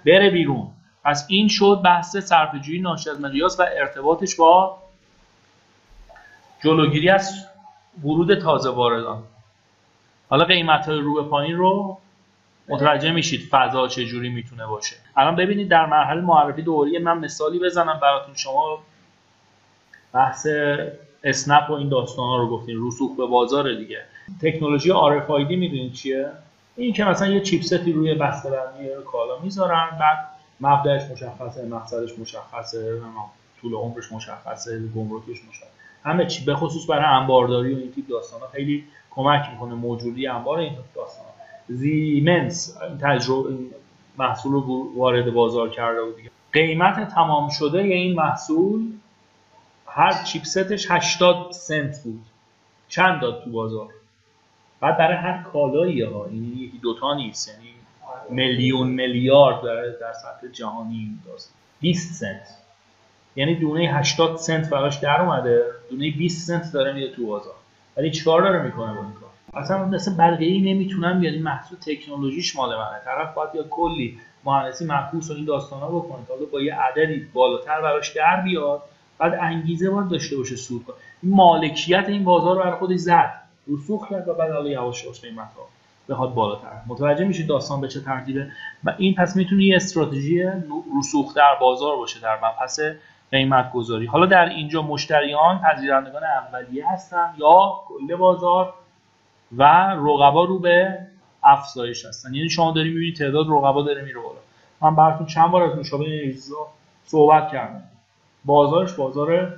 بره 0.05 0.29
بیرون. 0.29 0.67
پس 1.03 1.25
این 1.29 1.47
شد 1.47 1.81
بحث 1.85 2.17
صرفه‌جویی 2.17 2.81
ناشی 2.81 3.09
از 3.09 3.21
مقیاس 3.21 3.59
و 3.59 3.63
ارتباطش 3.77 4.35
با 4.35 4.77
جلوگیری 6.63 7.09
از 7.09 7.45
ورود 8.03 8.39
تازه 8.39 8.69
واردان 8.69 9.23
حالا 10.29 10.45
قیمت 10.45 10.85
های 10.85 10.99
رو 10.99 11.23
به 11.23 11.29
پایین 11.29 11.57
رو 11.57 11.97
متوجه 12.67 13.11
میشید 13.11 13.49
فضا 13.51 13.87
چه 13.87 14.05
جوری 14.05 14.29
می‌تونه 14.29 14.65
باشه. 14.65 14.95
الان 15.15 15.35
ببینید 15.35 15.69
در 15.69 15.85
مرحله 15.85 16.21
معرفی 16.21 16.61
دوری 16.61 16.99
من 16.99 17.17
مثالی 17.17 17.59
بزنم 17.59 17.99
براتون. 18.01 18.35
شما 18.35 18.79
بحث 20.13 20.47
اسنپ 21.23 21.69
و 21.69 21.73
این 21.73 21.89
داستان 21.89 22.25
ها 22.25 22.37
رو 22.37 22.49
گفتین 22.49 22.87
رسوخ 22.87 23.17
به 23.17 23.25
بازار 23.25 23.73
دیگه. 23.73 24.01
تکنولوژی 24.41 24.89
RFID 24.89 25.49
می‌دونید 25.49 25.93
چیه؟ 25.93 26.29
این 26.75 26.93
که 26.93 27.03
مثلا 27.03 27.27
یه 27.27 27.39
چیپستی 27.39 27.93
روی 27.93 28.13
بسته‌بندی 28.13 28.87
کالا 29.05 29.39
می‌ذارن 29.39 29.89
بعد 29.99 30.17
مبدأش 30.61 31.01
مشخصه 31.11 31.65
مقصدش 31.65 32.19
مشخصه 32.19 33.01
طول 33.61 33.73
عمرش 33.73 34.11
مشخصه 34.11 34.87
گمرکش 34.95 35.45
مشخصه. 35.49 35.67
همه 36.03 36.25
چی 36.25 36.45
به 36.45 36.55
خصوص 36.55 36.89
برای 36.89 37.05
انبارداری 37.05 37.73
و 37.73 37.77
این 37.77 37.91
تیپ 37.91 38.07
داستان 38.07 38.41
ها 38.41 38.47
خیلی 38.47 38.83
کمک 39.11 39.49
می‌کنه 39.53 39.73
موجودی 39.73 40.27
انبار 40.27 40.59
این 40.59 40.73
داستان 40.95 41.26
زیمنس 41.67 42.77
تجربه 43.01 43.57
محصول 44.17 44.51
رو 44.51 44.91
وارد 44.95 45.33
بازار 45.33 45.69
کرده 45.69 46.01
بود 46.03 46.15
دیگه. 46.15 46.29
قیمت 46.53 47.13
تمام 47.13 47.49
شده 47.49 47.79
این 47.79 48.15
محصول 48.15 48.91
هر 49.87 50.23
چیپستش 50.23 50.91
80 50.91 51.51
سنت 51.51 52.03
بود. 52.03 52.21
چند 52.87 53.21
داد 53.21 53.43
تو 53.43 53.51
بازار؟ 53.51 53.87
بعد 54.79 54.97
برای 54.97 55.17
هر 55.17 55.43
کالایی 55.43 56.01
ها. 56.01 56.25
این 56.25 56.57
یکی 56.57 56.77
دوتا 56.77 57.13
نیست 57.15 57.47
یعنی 57.47 57.73
میلیون 58.29 58.87
میلیارد 58.87 59.63
در, 59.63 59.85
در 60.01 60.13
سطح 60.13 60.47
جهانی 60.47 61.19
داست. 61.25 61.53
20 61.79 62.13
سنت. 62.13 62.57
یعنی 63.35 63.55
دونه 63.55 63.81
80 63.93 64.37
سنت 64.37 64.69
براش 64.69 64.97
در 64.97 65.21
اومده 65.21 65.65
دونه 65.89 66.11
20 66.11 66.47
سنت 66.47 66.71
داره 66.73 66.93
میده 66.93 67.15
تو 67.15 67.25
بازار. 67.27 67.55
ولی 67.97 68.11
چیکار 68.11 68.41
داره 68.41 68.63
می‌کنه 68.63 68.93
با 68.93 68.99
این 69.01 69.13
اصلا 69.53 69.85
مثل 69.85 70.17
بقیه 70.17 70.47
ای 70.47 70.73
بیان 70.89 71.23
این 71.23 71.43
محصول 71.43 71.77
تکنولوژیش 71.77 72.55
مال 72.55 72.69
منه. 72.69 72.99
طرف 73.05 73.33
باید 73.33 73.49
یا 73.55 73.63
کلی 73.63 74.19
مهندسی 74.45 74.85
معکوس 74.85 75.31
و 75.31 75.33
این 75.33 75.45
داستانا 75.45 75.87
بکنه 75.87 76.25
تا 76.27 76.33
با 76.51 76.61
یه 76.61 76.75
عددی 76.75 77.27
بالاتر 77.33 77.81
براش 77.81 78.09
در 78.09 78.41
بیاد 78.41 78.81
بعد 79.17 79.33
انگیزه 79.41 79.89
باید 79.89 80.09
داشته 80.09 80.37
باشه 80.37 80.55
سود 80.55 80.83
کنه. 80.83 80.95
مالکیت 81.23 82.05
این 82.07 82.23
بازار 82.23 82.55
رو 82.55 82.63
برای 82.63 82.79
خودش 82.79 82.99
زد. 82.99 83.33
رسوخ 83.67 84.09
کرد 84.09 84.27
و 84.27 84.33
بعد 84.33 84.51
حالا 84.51 84.69
یواش 84.69 85.03
یواش 85.03 85.21
قیمت 85.21 85.53
ها 85.57 85.67
بخواد 86.09 86.33
بالاتر. 86.33 86.81
متوجه 86.87 87.25
میشید 87.25 87.47
داستان 87.47 87.81
به 87.81 87.87
چه 87.87 87.99
ترتیبه؟ 88.01 88.47
و 88.83 88.93
این 88.97 89.15
پس 89.15 89.35
می‌تونه 89.35 89.63
یه 89.63 89.75
استراتژی 89.75 90.43
رسوخ 90.99 91.33
در 91.35 91.55
بازار 91.61 91.95
باشه 91.95 92.19
در 92.19 92.37
مبحث 92.37 92.79
قیمت 93.31 93.71
گذاری 93.71 94.05
حالا 94.05 94.25
در 94.25 94.49
اینجا 94.49 94.81
مشتریان 94.81 95.59
پذیرندگان 95.59 96.23
اولیه 96.23 96.91
هستن 96.91 97.33
یا 97.37 97.73
کل 97.87 98.15
بازار؟ 98.15 98.73
و 99.57 99.63
رقبا 99.89 100.45
رو 100.45 100.59
به 100.59 100.97
افزایش 101.43 102.05
هستن. 102.05 102.33
یعنی 102.33 102.49
شما 102.49 102.71
داری 102.71 102.89
می‌بینید 102.89 103.15
تعداد 103.15 103.47
رقبا 103.49 103.81
داره 103.81 104.01
میره 104.01 104.19
بالا. 104.19 104.39
من 104.81 104.95
براتون 104.95 105.25
چند 105.25 105.51
بار 105.51 105.63
از 105.63 105.79
مشابه 105.79 106.35
صحبت 107.05 107.51
کردم. 107.51 107.83
بازارش 108.45 108.93
بازار 108.93 109.53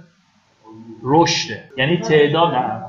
رشده. 1.04 1.63
یعنی 1.78 1.97
تعداد 1.97 2.54
نه 2.54 2.84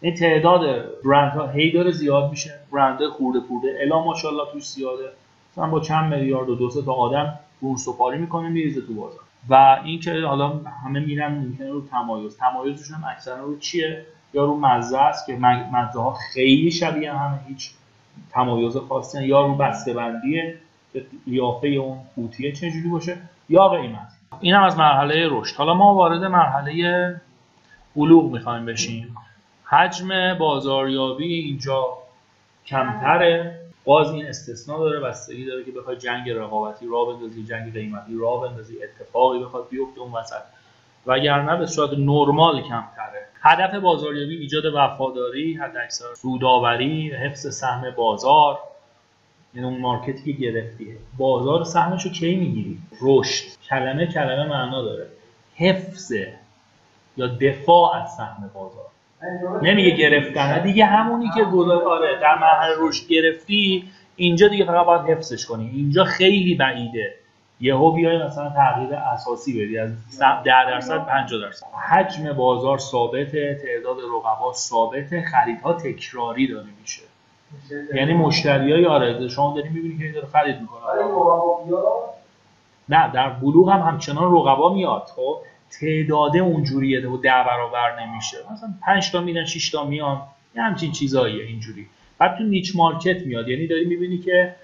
این 0.00 0.14
تعداد 0.14 0.84
برند 1.04 1.32
ها 1.32 1.46
هی 1.46 1.72
داره 1.72 1.90
زیاد 1.90 2.30
میشه. 2.30 2.54
برند 2.72 3.06
خورده 3.06 3.40
پورده 3.40 3.78
الا 3.80 4.00
ماشاءالله 4.04 4.52
توش 4.52 4.68
زیاده. 4.68 5.08
مثلا 5.52 5.66
با 5.66 5.80
چند 5.80 6.14
میلیارد 6.14 6.48
و 6.48 6.54
دو 6.54 6.82
تا 6.82 6.92
آدم 6.92 7.38
بون 7.60 7.76
سپاری 7.76 8.18
می‌کنه 8.18 8.48
میریزه 8.48 8.80
تو 8.80 8.94
بازار. 8.94 9.20
و 9.48 9.80
این 9.84 10.00
که 10.00 10.20
حالا 10.20 10.60
همه 10.84 11.00
میرن 11.00 11.32
ممکنه 11.34 11.70
رو 11.70 11.86
تمایز. 11.86 12.36
تمایزش 12.36 12.90
هم 12.90 13.04
اکثرا 13.10 13.44
رو 13.44 13.58
چیه؟ 13.58 14.06
یا 14.34 14.44
رو 14.44 14.56
مزه 14.56 14.98
است 14.98 15.26
که 15.26 15.36
مزه 15.72 16.00
ها 16.00 16.14
خیلی 16.32 16.70
شبیه 16.70 17.12
همه 17.12 17.38
هیچ 17.48 17.70
تمایز 18.30 18.76
خاصی 18.76 19.24
یا 19.24 19.46
رو 19.46 19.54
بسته 19.54 19.92
بندیه 19.92 20.58
که 20.92 21.06
قیافه 21.26 21.68
اون 21.68 21.98
قوطیه 22.16 22.52
چجوری 22.52 22.88
باشه 22.88 23.16
یا 23.48 23.68
قیمت. 23.68 24.08
این 24.40 24.54
هم 24.54 24.62
از 24.62 24.78
مرحله 24.78 25.28
رشد. 25.30 25.56
حالا 25.56 25.74
ما 25.74 25.94
وارد 25.94 26.24
مرحله 26.24 27.20
بلوغ 27.96 28.32
می‌خوایم 28.32 28.66
بشیم. 28.66 29.16
حجم 29.64 30.38
بازاریابی 30.38 31.34
اینجا 31.34 31.84
کمتره. 32.66 33.60
باز 33.84 34.12
این 34.12 34.26
استثنا 34.26 34.78
داره 34.78 35.00
بستگی 35.00 35.44
داره 35.44 35.64
که 35.64 35.70
بخوای 35.70 35.96
جنگ 35.96 36.30
رقابتی 36.30 36.86
را 36.86 37.04
بندازی 37.04 37.44
جنگ 37.44 37.72
قیمتی 37.72 38.18
را 38.18 38.36
بندازی 38.36 38.74
اتفاقی 38.82 39.38
بخواد 39.38 39.68
بیفته 39.70 40.00
اون 40.00 40.12
وسط. 40.12 40.42
وگرنه 41.06 41.56
به 41.56 41.66
صورت 41.66 41.90
نرمال 41.98 42.62
کمتره 42.62 42.93
هدف 43.46 43.74
بازاریابی 43.74 44.36
ایجاد 44.36 44.64
وفاداری 44.74 45.54
حداکثر 45.54 46.14
سوداوری 46.14 47.10
حفظ 47.10 47.54
سهم 47.54 47.90
بازار 47.90 48.58
این 49.54 49.64
اون 49.64 49.80
مارکتی 49.80 50.32
که 50.32 50.32
گرفتیه. 50.32 50.96
بازار 51.16 51.64
سهمشو 51.64 52.10
کی 52.10 52.36
می‌گیری 52.36 52.78
رشد. 53.02 53.44
کلمه 53.68 54.06
کلمه 54.06 54.48
معنا 54.48 54.82
داره. 54.82 55.06
حفظ 55.56 56.12
یا 57.16 57.26
دفاع 57.26 57.96
از 57.96 58.14
سهم 58.16 58.50
بازار. 58.54 58.84
نمیگه 59.62 59.90
گرفتن 59.90 60.62
دیگه 60.62 60.84
همونی 60.84 61.30
که 61.34 61.44
گذار 61.44 61.82
آره 61.82 62.20
در 62.20 62.38
مرحله 62.38 62.74
رشد 62.78 63.08
گرفتی 63.08 63.84
اینجا 64.16 64.48
دیگه 64.48 64.64
فقط 64.64 64.86
باید 64.86 65.02
حفظش 65.02 65.46
کنی. 65.46 65.70
اینجا 65.74 66.04
خیلی 66.04 66.54
بعیده. 66.54 67.14
یهو 67.60 67.92
بیای 67.92 68.26
مثلا 68.26 68.50
تغییر 68.50 68.94
اساسی 68.94 69.64
بدی 69.64 69.78
از 69.78 69.90
10 70.20 70.44
درصد 70.44 71.06
50 71.06 71.40
درصد. 71.40 71.66
حجم 71.90 72.32
بازار 72.32 72.78
ثابته 72.78 73.60
تعداد 73.62 73.96
رقبا 74.16 74.52
ثابته 74.52 75.22
خریدها 75.22 75.72
تکراری 75.72 76.46
داره 76.46 76.68
میشه. 76.80 77.02
یعنی 77.94 78.14
مشتری 78.14 78.72
های 78.72 78.86
آره 78.86 79.28
شما 79.28 79.54
داری 79.56 79.68
می‌بینی 79.68 79.98
که 79.98 80.12
داره 80.12 80.26
خرید 80.26 80.60
می‌کنه. 80.60 80.80
نه 82.88 83.12
در 83.12 83.28
بلوغ 83.28 83.70
هم 83.70 83.80
همچنان 83.80 84.34
رقبا 84.36 84.74
میاد. 84.74 85.08
خب 85.16 85.38
تعداده 85.80 86.38
اونجوریه 86.38 87.08
و 87.08 87.16
ده 87.16 87.44
برابر 87.46 88.00
نمیشه. 88.00 88.36
مثلا 88.52 88.68
5 88.82 89.12
تا 89.12 89.20
میرن 89.20 89.44
6 89.44 89.70
تا 89.70 89.84
میان. 89.84 90.22
یه 90.56 90.62
همچین 90.62 90.92
چیزاییه 90.92 91.44
اینجوری. 91.44 91.86
بعد 92.18 92.38
تو 92.38 92.44
نیچ 92.44 92.76
مارکت 92.76 93.26
میاد. 93.26 93.48
یعنی 93.48 93.66
داری 93.66 93.84
می‌بینی 93.84 94.18
که 94.18 94.54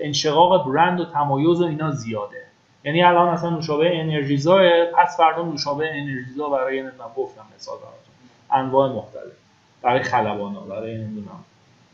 انشقاق 0.00 0.72
برند 0.72 1.00
و 1.00 1.04
تمایز 1.04 1.60
و 1.60 1.64
اینا 1.64 1.90
زیاده. 1.90 2.44
یعنی 2.84 3.02
الان 3.02 3.28
اصلا 3.28 3.50
نوشابه 3.50 4.00
انرژیزا 4.00 4.58
پس 4.98 5.16
فردا 5.16 5.42
نوشابه 5.42 5.90
انرژیزا 5.94 6.48
برای 6.48 6.82
نمی‌دونم 6.82 7.10
گفتم 7.16 7.42
مثال 7.56 7.76
براتون 7.78 8.14
انواع 8.50 8.92
مختلف. 8.92 9.32
برای 9.82 10.02
خلبانا 10.02 10.60
برای 10.60 10.94
نمی‌دونم 10.98 11.44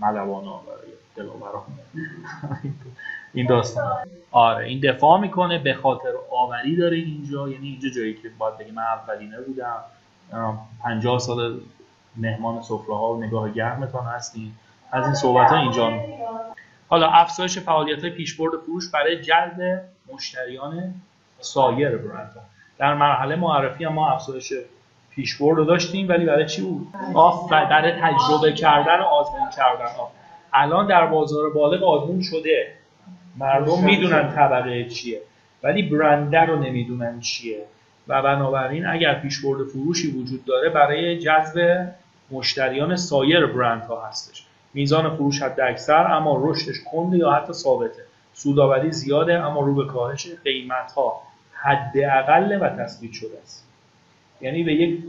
ملوانا 0.00 0.60
برای 0.66 0.92
دلاوران 1.16 1.62
این 3.34 3.46
داستان. 3.46 3.96
آره 4.30 4.66
این 4.66 4.80
دفاع 4.80 5.20
می‌کنه 5.20 5.58
به 5.58 5.74
خاطر 5.74 6.12
آوری 6.30 6.76
داره 6.76 6.96
اینجا. 6.96 7.48
یعنی 7.48 7.68
اینجا 7.68 7.88
جایی 7.88 8.14
که 8.14 8.30
باید 8.38 8.58
بگیم 8.58 8.74
من 8.74 8.82
اولینه 8.82 9.40
بودم. 9.40 9.76
50 10.82 11.18
سال 11.18 11.60
مهمان 12.16 12.62
سفره 12.62 12.94
ها 12.94 13.14
و 13.14 13.24
نگاه 13.24 13.50
گرمتان 13.50 14.04
هستین. 14.06 14.52
از 14.92 15.04
این 15.04 15.14
صحبت 15.14 15.50
ها 15.50 15.56
اینجا. 15.56 15.92
حالا 16.88 17.08
افزایش 17.08 17.58
فعالیت 17.58 18.00
های 18.00 18.10
پیشبرد 18.10 18.52
فروش 18.66 18.90
برای 18.90 19.22
جلب 19.22 19.82
مشتریان 20.12 20.94
سایر 21.40 21.96
برند 21.96 22.36
در 22.78 22.94
مرحله 22.94 23.36
معرفی 23.36 23.84
هم 23.84 23.92
ما 23.92 24.10
افزایش 24.10 24.52
پیشبرد 25.10 25.56
رو 25.56 25.64
داشتیم 25.64 26.08
ولی 26.08 26.24
برای 26.24 26.46
چی 26.46 26.62
بود؟ 26.62 26.88
برای 27.50 27.92
تجربه 27.92 28.52
کردن 28.52 29.00
و 29.00 29.02
آزمون 29.02 29.50
کردن 29.50 29.92
الان 30.52 30.86
در 30.86 31.06
بازار 31.06 31.50
بالغ 31.50 31.82
آزمون 31.82 32.22
شده. 32.22 32.72
مردم 33.36 33.84
می‌دونن 33.84 34.34
طبقه 34.34 34.84
چیه 34.84 35.20
ولی 35.62 35.82
برنده 35.82 36.40
رو 36.40 36.58
نمی‌دونن 36.58 37.20
چیه. 37.20 37.64
و 38.08 38.22
بنابراین 38.22 38.86
اگر 38.86 39.14
پیشبرد 39.14 39.68
فروشی 39.68 40.10
وجود 40.10 40.44
داره 40.44 40.68
برای 40.68 41.18
جذب 41.18 41.86
مشتریان 42.30 42.96
سایر 42.96 43.46
برندها 43.46 44.06
هستش. 44.06 44.45
میزان 44.76 45.16
فروش 45.16 45.42
حد 45.42 45.60
اکثر 45.60 46.12
اما 46.12 46.40
رشدش 46.44 46.76
کنده 46.90 47.16
یا 47.16 47.30
حتی 47.30 47.52
ثابته. 47.52 48.02
سوداوری 48.32 48.92
زیاده 48.92 49.34
اما 49.34 49.60
رو 49.60 49.74
به 49.74 49.86
کاهش 49.86 50.28
قیمت 50.44 50.92
ها 50.92 51.22
حداقل 51.52 52.58
و 52.60 52.68
تثبیت 52.68 53.12
شده 53.12 53.38
است. 53.42 53.68
یعنی 54.40 54.64
به 54.64 54.74
یک 54.74 55.04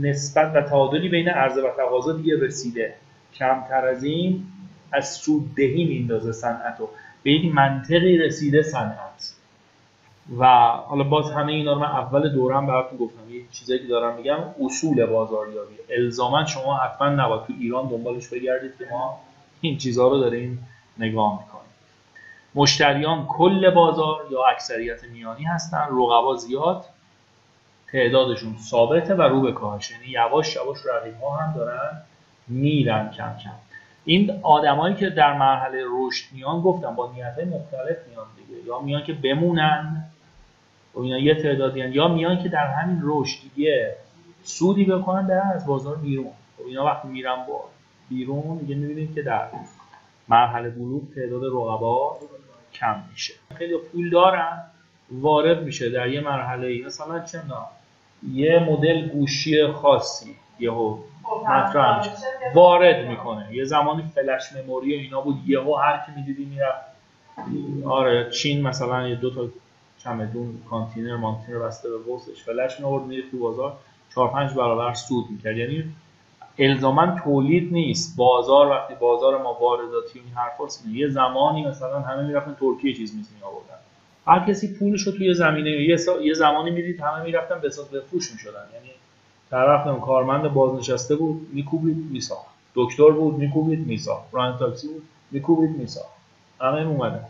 نسبت 0.00 0.52
و 0.54 0.62
تعادلی 0.62 1.08
بین 1.08 1.28
عرضه 1.28 1.62
و 1.62 1.70
تقاضا 1.76 2.12
دیگه 2.12 2.40
رسیده. 2.40 2.94
کمتر 3.34 3.86
از 3.86 4.04
این 4.04 4.44
از 4.92 5.12
سوددهی 5.14 5.84
میندازه 5.84 6.32
صنعت 6.32 6.76
رو 6.80 6.88
به 7.22 7.32
یک 7.32 7.54
منطقی 7.54 8.18
رسیده 8.18 8.62
صنعت. 8.62 9.35
و 10.38 10.46
حالا 10.86 11.04
باز 11.04 11.30
همه 11.30 11.52
اینا 11.52 11.72
رو 11.72 11.78
من 11.78 11.86
اول 11.86 12.28
دورم 12.28 12.66
براتون 12.66 12.98
گفتم. 12.98 13.30
یه 13.30 13.42
چیزایی 13.52 13.80
که 13.80 13.86
دارم 13.86 14.16
میگم 14.16 14.38
اصول 14.60 15.06
بازاریابی. 15.06 15.74
الزاما 15.90 16.44
شما 16.44 16.76
حتما 16.76 17.08
نباید 17.08 17.42
تو 17.46 17.52
ایران 17.60 17.88
دنبالش 17.88 18.28
بگردید 18.28 18.78
که 18.78 18.86
ما 18.90 19.20
این 19.60 19.78
چیزها 19.78 20.08
رو 20.08 20.18
داریم 20.18 20.68
نگاه 20.98 21.32
می‌کنیم. 21.32 21.66
مشتریان 22.54 23.26
کل 23.26 23.70
بازار 23.70 24.26
یا 24.30 24.44
اکثریت 24.44 25.04
میانی 25.04 25.44
هستن. 25.44 25.86
رقبا 25.90 26.36
زیاد 26.36 26.84
تعدادشون 27.92 28.56
ثابته 28.58 29.14
و 29.14 29.22
رو 29.22 29.40
به 29.40 29.52
کاهش. 29.52 29.90
یعنی 29.90 30.06
یواش 30.06 30.56
یواش 30.56 30.78
رقیب 30.86 31.20
ها 31.20 31.36
هم 31.36 31.54
دارن 31.56 32.02
میرن 32.48 33.10
کم 33.10 33.36
کم. 33.44 33.50
این 34.04 34.40
آدمایی 34.42 34.94
که 34.94 35.10
در 35.10 35.38
مرحله 35.38 35.84
رشد 35.90 36.24
میان 36.32 36.60
گفتم 36.60 36.94
با 36.94 37.12
نیت 37.12 37.38
مختلف 37.38 37.96
میان 38.08 38.26
دیگه. 38.36 38.66
یا 38.66 38.78
میان 38.78 39.04
که 39.04 39.12
بمونن 39.12 40.04
و 40.96 41.00
اینا 41.00 41.18
یه 41.18 41.34
تعدادی 41.34 41.80
یا 41.80 42.08
میان 42.08 42.42
که 42.42 42.48
در 42.48 42.66
همین 42.66 43.00
رشد 43.04 43.38
یه 43.56 43.96
سودی 44.42 44.84
بکنن 44.84 45.26
در 45.26 45.42
از 45.54 45.66
بازار 45.66 45.96
بیرون. 45.96 46.32
و 46.58 46.62
اینا 46.66 46.84
وقتی 46.84 47.08
میرن 47.08 47.36
با 47.48 47.64
بیرون 48.08 48.58
دیگه 48.58 48.74
می‌بینید 48.74 49.14
که 49.14 49.22
در 49.22 49.48
مرحله 50.28 50.70
بلوغ 50.70 51.02
تعداد 51.14 51.44
رقبا 51.44 52.16
کم 52.74 53.02
میشه. 53.10 53.34
خیلی 53.54 53.76
پول 53.76 54.10
دارن 54.10 54.62
وارد 55.10 55.62
میشه 55.62 55.90
در 55.90 56.08
یه 56.08 56.20
مرحله 56.20 56.66
ای. 56.66 56.82
مثلا 56.82 57.20
چه 57.20 57.40
یه 58.32 58.58
مدل 58.58 59.08
گوشی 59.08 59.66
خاصی 59.66 60.36
یهو 60.58 60.98
مطرح 61.48 61.98
میشه. 61.98 62.10
وارد 62.54 63.08
می‌کنه. 63.08 63.54
یه 63.54 63.64
زمانی 63.64 64.02
فلش 64.02 64.52
مموری 64.52 64.94
اینا 64.94 65.20
بود 65.20 65.36
یهو 65.46 65.74
هر 65.76 66.02
کی 66.06 66.12
می‌دیدی 66.16 66.44
می‌رفت. 66.44 66.86
آره 67.84 68.30
چین 68.30 68.62
مثلا 68.62 69.08
یه 69.08 69.14
دو 69.14 69.34
تا 69.34 69.48
چمدون 70.06 70.58
کانتینر 70.70 71.16
مانتینر 71.16 71.58
بسته 71.58 71.90
به 71.90 71.98
بوسش 71.98 72.42
فلش 72.44 72.80
میورد 72.80 73.04
میره 73.04 73.22
تو 73.30 73.38
بازار. 73.38 73.76
4 74.14 74.28
5 74.28 74.54
برابر 74.54 74.94
سود 74.94 75.24
می‌کرد. 75.30 75.56
یعنی 75.56 75.84
الزاما 76.58 77.20
تولید 77.24 77.72
نیست. 77.72 78.16
بازار 78.16 78.66
وقتی 78.68 78.94
بازار 78.94 79.42
ما 79.42 79.58
وارداتی 79.60 80.18
این 80.18 80.28
حرفاست 80.34 80.86
یه 80.86 81.08
زمانی 81.08 81.66
مثلا 81.66 82.00
همه 82.00 82.26
می‌رفتن 82.26 82.56
ترکیه 82.60 82.94
چیز 82.94 83.16
میز 83.16 83.26
می 83.36 83.42
آوردن 83.42 83.78
هر 84.26 84.52
کسی 84.52 84.74
پولش 84.78 85.02
رو 85.02 85.12
توی 85.12 85.34
زمینه 85.34 85.70
یه, 85.70 85.96
یه 86.22 86.34
زمانی 86.34 86.70
می‌دید 86.70 87.00
همه 87.00 87.24
می‌رفتن 87.24 87.60
به 87.60 87.70
به 87.92 88.00
فروش 88.00 88.32
می‌شدن. 88.32 88.64
یعنی 88.74 88.90
طرف 89.50 90.00
کارمند 90.00 90.54
بازنشسته 90.54 91.16
بود 91.16 91.48
میکوبید 91.52 91.96
میساخت. 92.10 92.46
دکتر 92.74 93.10
بود 93.10 93.38
میکوبید 93.38 93.86
میساخت. 93.86 94.24
ران 94.32 94.58
تاکسی 94.58 94.88
بود 94.88 95.02
میکوبید 95.30 95.70
میساخت. 95.70 96.16
همه 96.60 96.86
اومدن 96.86 97.24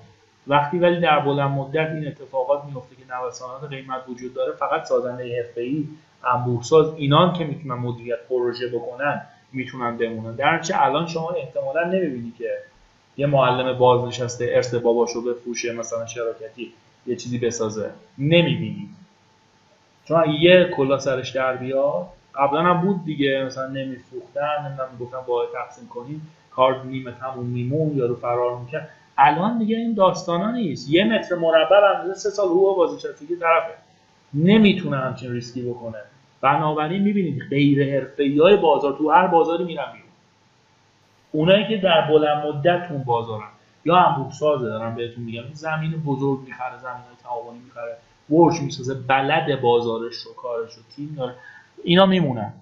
وقتی 0.47 0.79
ولی 0.79 1.01
در 1.01 1.21
بلند 1.21 1.51
مدت 1.51 1.91
این 1.91 2.07
اتفاقات 2.07 2.65
میفته 2.65 2.97
که 2.97 3.03
نوسانات 3.15 3.71
قیمت 3.71 4.09
وجود 4.09 4.35
داره 4.35 4.53
فقط 4.53 4.85
سازنده 4.85 5.37
حرفه‌ای 5.37 5.89
انبوهساز 6.25 6.95
اینان 6.97 7.33
که 7.33 7.45
می‌تونن 7.45 7.75
مدیریت 7.75 8.19
پروژه 8.29 8.69
بکنن 8.69 9.23
می‌تونن 9.53 9.97
بمونن. 9.97 10.37
در 10.37 10.61
الان 10.75 11.07
شما 11.07 11.31
احتمالا 11.31 11.85
نمی‌بینی 11.85 12.33
که 12.39 12.51
یه 13.17 13.27
معلم 13.27 13.79
بازنشسته 13.79 14.49
ارث 14.51 14.75
باباشو 14.75 15.23
بفروشه 15.23 15.73
مثلا 15.73 16.07
شراکتی 16.07 16.73
یه 17.07 17.17
چیزی 17.17 17.39
بسازه. 17.39 17.91
نمی‌بینید 18.19 18.89
چون 20.05 20.31
یه 20.31 20.71
کلا 20.77 20.99
سرش 20.99 21.31
در 21.31 21.57
بیاد 21.57 22.07
قبلا 22.35 22.63
هم 22.63 22.81
بود 22.81 23.05
دیگه 23.05 23.45
مثلا 23.47 23.67
نمیفروختن 23.67 24.67
نمی‌دونم 24.67 24.89
می‌گفتن 24.93 25.19
با 25.27 25.47
تقسیم 25.55 25.89
کنیم 25.89 26.33
کار 26.51 26.85
نیمه 26.85 27.13
تموم 27.13 27.47
میمون 27.47 27.97
یا 27.97 28.07
رو 28.07 28.17
فرار 28.17 28.59
می‌کرد. 28.59 28.91
الان 29.19 29.59
دیگه 29.59 29.77
این 29.77 29.95
داستانا 29.95 30.51
نیست. 30.51 30.91
یه 30.91 31.05
متر 31.05 31.35
مربع 31.35 31.97
اندازه 31.97 32.15
سه 32.15 32.31
سال 32.31 32.49
حقوق 32.49 32.77
بازنشستگی 32.77 33.37
طرفه. 33.37 33.75
نمی‌تونه 34.35 34.97
همچین 34.97 35.33
ریسکی 35.33 35.63
بکنه. 35.63 35.99
بنابراین 36.41 37.03
می‌بینید 37.03 37.43
غیر 37.51 37.95
حرفه‌ای 37.95 38.39
های 38.39 38.57
بازار 38.57 38.97
تو 38.99 39.11
هر 39.11 39.27
بازاری 39.27 39.65
میرن 39.65 39.93
بیرون. 39.93 40.09
اونایی 41.33 41.67
که 41.69 41.77
در 41.77 42.01
بلند 42.01 42.47
مدت 42.47 42.91
اون 42.91 43.03
بازارن. 43.03 43.49
یا 43.85 43.97
انبوه 43.97 44.33
سازه 44.33 44.67
دارم 44.67 44.95
بهتون 44.95 45.25
میگم. 45.25 45.43
زمین 45.53 45.91
بزرگ 45.91 46.41
می‌خره 46.47 46.79
زمین 46.79 47.03
تعاونی 47.23 47.59
می‌خره. 47.59 47.97
ورش 48.31 48.61
می‌سازه 48.61 48.95
بلد 48.95 49.61
بازارش 49.61 50.15
رو 50.15 50.35
کارش 50.35 50.73
رو 50.73 50.83
تیم 50.97 51.15
داره. 51.19 51.35
اینا 51.85 52.07
میمونن. 52.07 52.53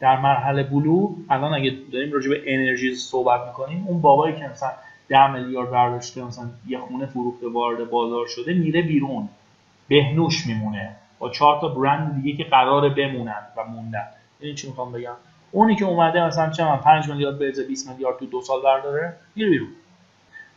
در 0.00 0.20
مرحله 0.20 0.62
بلو 0.62 1.14
الان 1.30 1.54
اگه 1.54 1.76
داریم 1.92 2.12
راجع 2.12 2.30
به 2.30 2.42
انرژی 2.46 2.94
صحبت 2.94 3.46
می‌کنیم 3.46 3.84
اون 3.88 4.00
بابایی 4.00 4.36
که 4.36 4.48
مثلا 4.52 4.70
10 5.08 5.32
میلیارد 5.32 5.70
برداشته 5.70 6.24
مثلا 6.24 6.44
یه 6.66 6.78
خونه 6.78 7.06
فروخته 7.06 7.48
وارد 7.48 7.90
بازار 7.90 8.26
شده 8.26 8.52
میره 8.52 8.82
بیرون. 8.82 9.28
بهنوش 9.88 10.46
میمونه. 10.46 10.96
با 11.18 11.30
چهار 11.30 11.60
تا 11.60 11.68
برند 11.68 12.22
دیگه 12.22 12.44
که 12.44 12.50
قراره 12.50 12.88
بمونن 12.88 13.42
و 13.56 13.64
موندن. 13.64 14.06
این 14.40 14.54
چی 14.54 14.68
می‌خوام 14.68 14.92
بگم؟ 14.92 15.14
اونی 15.50 15.76
که 15.76 15.84
اومده 15.84 16.26
مثلا 16.26 16.50
چه 16.50 16.64
من 16.64 16.76
5 16.76 17.08
میلیارد 17.08 17.38
به 17.38 17.52
20 17.68 17.88
میلیارد 17.88 18.18
تو 18.18 18.26
دو 18.26 18.40
سال 18.40 18.62
برداره 18.62 19.16
میره 19.36 19.50
بیرون. 19.50 19.68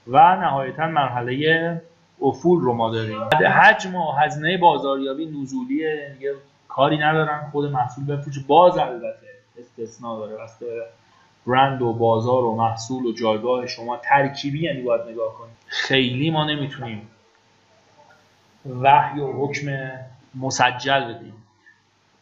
و 0.08 0.36
نهایتا 0.36 0.88
مرحله 0.88 1.82
افول 2.22 2.62
رو 2.62 2.74
ما 2.74 2.90
داریم. 2.90 3.22
حجم 3.62 3.96
و 3.96 4.12
هزینه 4.12 4.58
بازاریابی 4.58 5.26
نزولیه 5.26 6.16
دیگه 6.18 6.34
کاری 6.68 6.98
ندارن. 6.98 7.50
خود 7.52 7.72
محصول 7.72 8.06
بفروشه. 8.06 8.42
باز 8.48 8.78
البته 8.78 9.28
استثنا 9.60 10.20
داره. 10.20 10.38
برند 11.48 11.82
و 11.82 11.94
بازار 11.94 12.44
و 12.44 12.56
محصول 12.56 13.06
و 13.06 13.12
جایگاه 13.12 13.68
شما 13.68 13.98
ترکیبی 13.98 14.64
یعنی 14.64 14.82
باید 14.82 15.02
نگاه 15.02 15.34
کنید 15.34 15.54
خیلی 15.68 16.32
ما 16.32 16.46
نمی‌تونیم 16.46 17.08
وحی 18.82 19.20
و 19.20 19.32
حکم 19.32 19.92
مسجل 20.36 21.14
بدیم. 21.14 21.34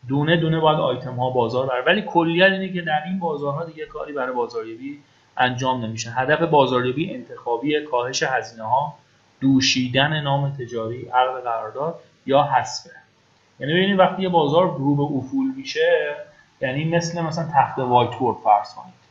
دونه 0.07 0.37
دونه 0.37 0.59
باید 0.59 0.79
آیتم 0.79 1.15
ها 1.15 1.29
بازار 1.29 1.67
بره 1.67 1.83
ولی 1.85 2.01
کلیت 2.01 2.51
اینه 2.51 2.73
که 2.73 2.81
در 2.81 3.03
این 3.05 3.19
بازارها 3.19 3.65
دیگه 3.65 3.85
کاری 3.85 4.13
برای 4.13 4.33
بازاریابی 4.33 4.99
انجام 5.37 5.85
نمیشه. 5.85 6.11
هدف 6.11 6.41
بازاریابی 6.41 7.13
انتخابی 7.13 7.85
کاهش 7.85 8.23
هزینه 8.23 8.63
ها 8.63 8.95
دوشیدن 9.41 10.21
نام 10.21 10.49
تجاری 10.49 11.05
عقد 11.05 11.43
قرارداد 11.43 11.99
یا 12.25 12.43
حذفه 12.43 12.91
یعنی 13.59 13.73
ببینید 13.73 13.99
وقتی 13.99 14.21
یه 14.21 14.29
بازار 14.29 14.77
رو 14.77 14.95
به 14.95 15.17
افول 15.17 15.53
میشه 15.57 16.15
یعنی 16.61 16.85
مثل 16.85 17.21
مثلا 17.21 17.47
تخت 17.53 17.79
وایت 17.79 18.11
فرض 18.43 18.73
کنید. 18.75 19.04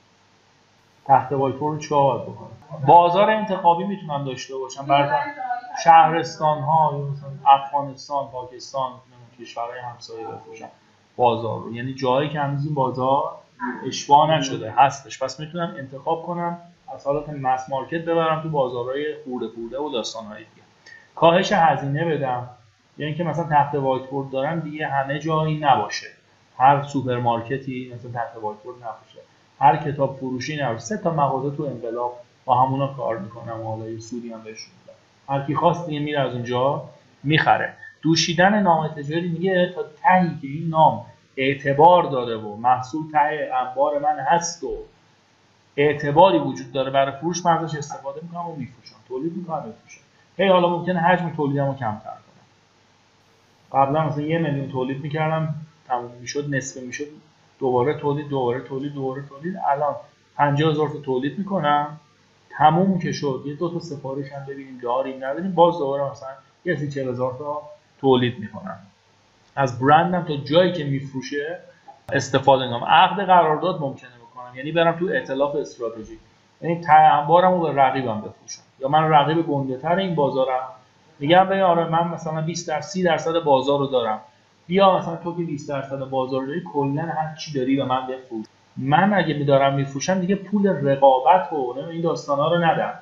تخت 1.06 1.32
وایت 1.32 1.56
بورد 1.56 1.80
چیکار 1.80 2.18
بکنه 2.18 2.48
بازار 2.86 3.30
انتخابی 3.30 3.84
می‌تونن 3.84 4.24
داشته 4.24 4.56
باشن 4.56 4.86
برای 4.86 5.10
شهرستان 5.84 6.58
ها 6.62 6.90
مثلا 6.92 7.30
افغانستان 7.46 8.28
پاکستان 8.28 8.92
کشورهای 9.40 9.78
همسایه 9.78 10.26
بفروشن 10.26 10.68
بازار 11.16 11.60
رو. 11.60 11.74
یعنی 11.74 11.94
جایی 11.94 12.28
که 12.28 12.40
هنوز 12.40 12.64
این 12.66 12.74
بازار 12.74 13.34
اشباع 13.86 14.30
نشده 14.30 14.70
هستش. 14.70 15.22
پس 15.22 15.40
می‌تونم 15.40 15.74
انتخاب 15.78 16.22
کنم 16.22 16.58
از 16.94 17.06
حالت 17.06 17.28
mass 17.28 17.70
market 17.70 18.04
ببرم 18.04 18.42
تو 18.42 18.48
بازارهای 18.48 19.14
خرده 19.24 19.48
خرده 19.48 19.78
و 19.78 19.90
داستانهای 19.92 20.38
دیگه. 20.38 20.62
کاهش 21.14 21.52
هزینه 21.52 22.04
بدم. 22.04 22.48
یعنی 22.98 23.14
که 23.14 23.24
مثلا 23.24 23.44
تخته 23.50 23.74
وایت 23.74 24.06
بورد 24.06 24.30
دارم 24.30 24.60
دیگه 24.60 24.86
همه 24.86 25.18
جایی 25.18 25.58
نباشه. 25.58 26.06
هر 26.58 26.82
سوپرمارکتی 26.82 27.92
مثلا 27.94 28.10
تخته 28.10 28.36
وایت 28.42 28.58
بورد 28.58 28.76
نباشه. 28.76 29.18
هر 29.64 29.76
کتاب 29.76 30.16
فروشی 30.16 30.56
نباشه 30.62 30.84
سه 30.84 30.96
تا 30.96 31.10
مغازه 31.10 31.56
تو 31.56 31.62
انقلاب 31.62 32.20
با 32.44 32.62
همونا 32.62 32.86
کار 32.86 33.18
می‌کنم. 33.18 33.60
و 33.60 33.76
حالا 33.76 33.98
سودی 34.00 34.32
هم 34.32 34.42
بهشون 34.42 34.72
هر 35.28 35.46
کی 35.46 35.54
خواست 35.54 35.86
دیگه 35.86 36.00
میره 36.00 36.20
از 36.20 36.32
اونجا 36.34 36.82
می‌خره. 37.22 37.74
دوشیدن 38.02 38.62
نام 38.62 38.88
تجاری 38.88 39.28
میگه 39.28 39.72
تا 39.74 39.82
تهی 40.02 40.28
که 40.40 40.46
این 40.46 40.68
نام 40.68 41.06
اعتبار 41.36 42.02
داره 42.02 42.36
و 42.36 42.56
محصول 42.56 43.12
ته 43.12 43.50
انبار 43.54 43.98
من 43.98 44.18
هست 44.18 44.64
و 44.64 44.76
اعتباری 45.76 46.38
وجود 46.38 46.72
داره 46.72 46.90
برای 46.90 47.12
فروش 47.12 47.46
من 47.46 47.52
ازش 47.52 47.74
استفاده 47.76 48.20
می‌کنم 48.22 48.48
و 48.48 48.56
میفروشم. 48.56 48.96
تولید 49.08 49.36
می‌کنم 49.36 49.66
میفروشم. 49.66 50.00
هی 50.36 50.48
حالا 50.48 50.68
ممکنه 50.68 51.00
حجم 51.00 51.30
تولیدم 51.36 51.66
رو 51.66 51.74
کمتر 51.74 52.10
کنم. 52.10 52.46
قبلا 53.72 54.06
مثلا 54.06 54.22
یه 54.22 54.38
میلیون 54.38 54.68
تولید 54.68 55.02
می‌کردم 55.02 55.54
تموم 55.88 56.10
می‌شد 56.20 56.54
نصف 56.54 56.82
می‌شد. 56.82 57.06
دوباره 57.64 57.94
تولید 57.94 58.28
دوباره 58.28 58.60
تولید 58.60 58.94
دوباره 58.94 59.22
تولید. 59.28 59.54
الان 59.70 59.96
50 60.36 60.70
هزار 60.70 60.88
تا 60.88 60.98
تولید 60.98 61.38
می‌کنم. 61.38 62.00
تموم 62.50 62.98
که 62.98 63.12
شد. 63.12 63.42
یه 63.46 63.54
دو 63.54 63.72
تا 63.72 63.78
سفارش 63.78 64.32
هم 64.32 64.46
ببینیم. 64.46 64.78
داریم 64.82 65.24
نداریم. 65.24 65.52
باز 65.54 65.78
دوباره 65.78 66.10
مثلا 66.10 66.28
یه 66.64 66.76
سی 66.76 66.90
40 66.90 67.08
هزار 67.08 67.34
تا 67.38 67.62
تولید 68.00 68.38
می‌کنم. 68.38 68.78
از 69.56 69.78
برندم 69.78 70.22
تا 70.22 70.36
جایی 70.36 70.72
که 70.72 70.84
میفروشه 70.84 71.58
استفاده 72.12 72.68
کنم 72.68 72.84
عقد 72.84 73.26
قرارداد 73.26 73.80
ممکنه 73.80 74.10
بکنم. 74.30 74.56
یعنی 74.56 74.72
برم 74.72 74.98
تو 74.98 75.06
ائتلاف 75.06 75.56
استراتژیک. 75.56 76.18
یعنی 76.62 76.80
ته 76.80 76.92
انبارم 76.92 77.52
رو 77.52 77.60
به 77.60 77.82
رقیبم 77.82 78.20
بفروشم. 78.20 78.62
یا 78.80 78.88
من 78.88 79.08
رقیب 79.10 79.46
گنده 79.46 79.76
تر 79.76 79.96
این 79.96 80.14
بازارم. 80.14 80.68
میگم 81.18 81.48
به 81.48 81.64
آره 81.64 81.88
من 81.88 82.08
مثلا 82.08 82.40
20 82.40 82.68
در 82.68 82.80
30 82.80 83.02
درصد 83.02 83.38
بازار 83.44 83.78
رو 83.78 83.86
دارم. 83.86 84.20
بیا 84.66 84.98
مثلا 84.98 85.16
تو 85.16 85.36
که 85.36 85.42
20 85.42 85.68
درصد 85.68 85.98
بازار 85.98 86.46
داری 86.46 86.62
کلا 86.72 87.02
هر 87.02 87.34
چی 87.34 87.52
داری 87.52 87.76
به 87.76 87.84
من 87.84 88.06
بفروش. 88.06 88.46
من 88.76 89.14
اگه 89.14 89.34
میدارم 89.34 89.74
میفروشم 89.74 90.20
دیگه 90.20 90.34
پول 90.34 90.66
رقابت 90.66 91.52
و 91.52 91.74
این 91.90 92.02
داستانا 92.02 92.54
رو 92.54 92.64
ندم 92.64 92.94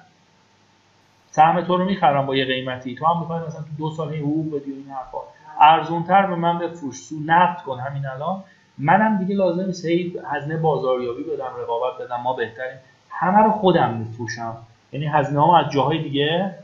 سهم 1.30 1.60
تو 1.60 1.76
رو 1.76 1.84
می‌خرم 1.84 2.26
با 2.26 2.36
یه 2.36 2.44
قیمتی. 2.44 2.94
تو 2.94 3.06
هم 3.06 3.20
می‌خوای 3.20 3.40
مثلا 3.46 3.60
تو 3.60 3.68
دو 3.78 3.90
سال 3.90 4.14
حقوق 4.14 4.46
بدی 4.46 4.72
این 4.72 4.90
حرفا. 4.90 5.18
ارزونتر 5.60 6.26
به 6.26 6.34
من 6.34 6.58
بفروش. 6.58 6.96
سو 6.96 7.16
نقد 7.26 7.62
کن 7.62 7.78
همین 7.78 8.06
الان. 8.06 8.44
منم 8.78 9.18
دیگه 9.18 9.34
لازم 9.34 9.66
نیست 9.66 9.84
هی 9.84 10.18
هزینه 10.30 10.56
بازاریابی 10.56 11.22
بدم 11.22 11.50
رقابت 11.62 11.98
بدم. 12.00 12.20
ما 12.20 12.32
بهتریم. 12.32 12.78
همه 13.10 13.38
رو 13.38 13.50
خودم 13.50 13.94
میفروشم. 13.94 14.56
یعنی 14.92 15.06
هزینه 15.06 15.40
ها 15.40 15.58
از 15.58 15.70
جاهای 15.70 16.02
دیگه 16.02 16.54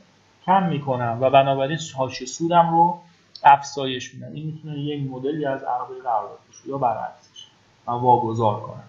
کم 0.46 0.66
می‌کنم. 0.66 1.18
و 1.20 1.30
بنابراین 1.30 1.78
حاشیه 1.96 2.26
سودم 2.26 2.70
رو 2.70 2.98
افزایش 3.44 4.14
میدم 4.14 4.32
این 4.32 4.46
می‌تونه 4.46 4.78
یک 4.78 5.10
مدلی 5.10 5.46
از 5.46 5.62
عقد 5.62 6.02
قرارداد 6.04 6.38
باشه 6.46 6.68
یا 6.68 6.78
برعکسش. 6.78 7.46
من 7.86 7.94
واگذار 7.94 8.60
کنم. 8.60 8.84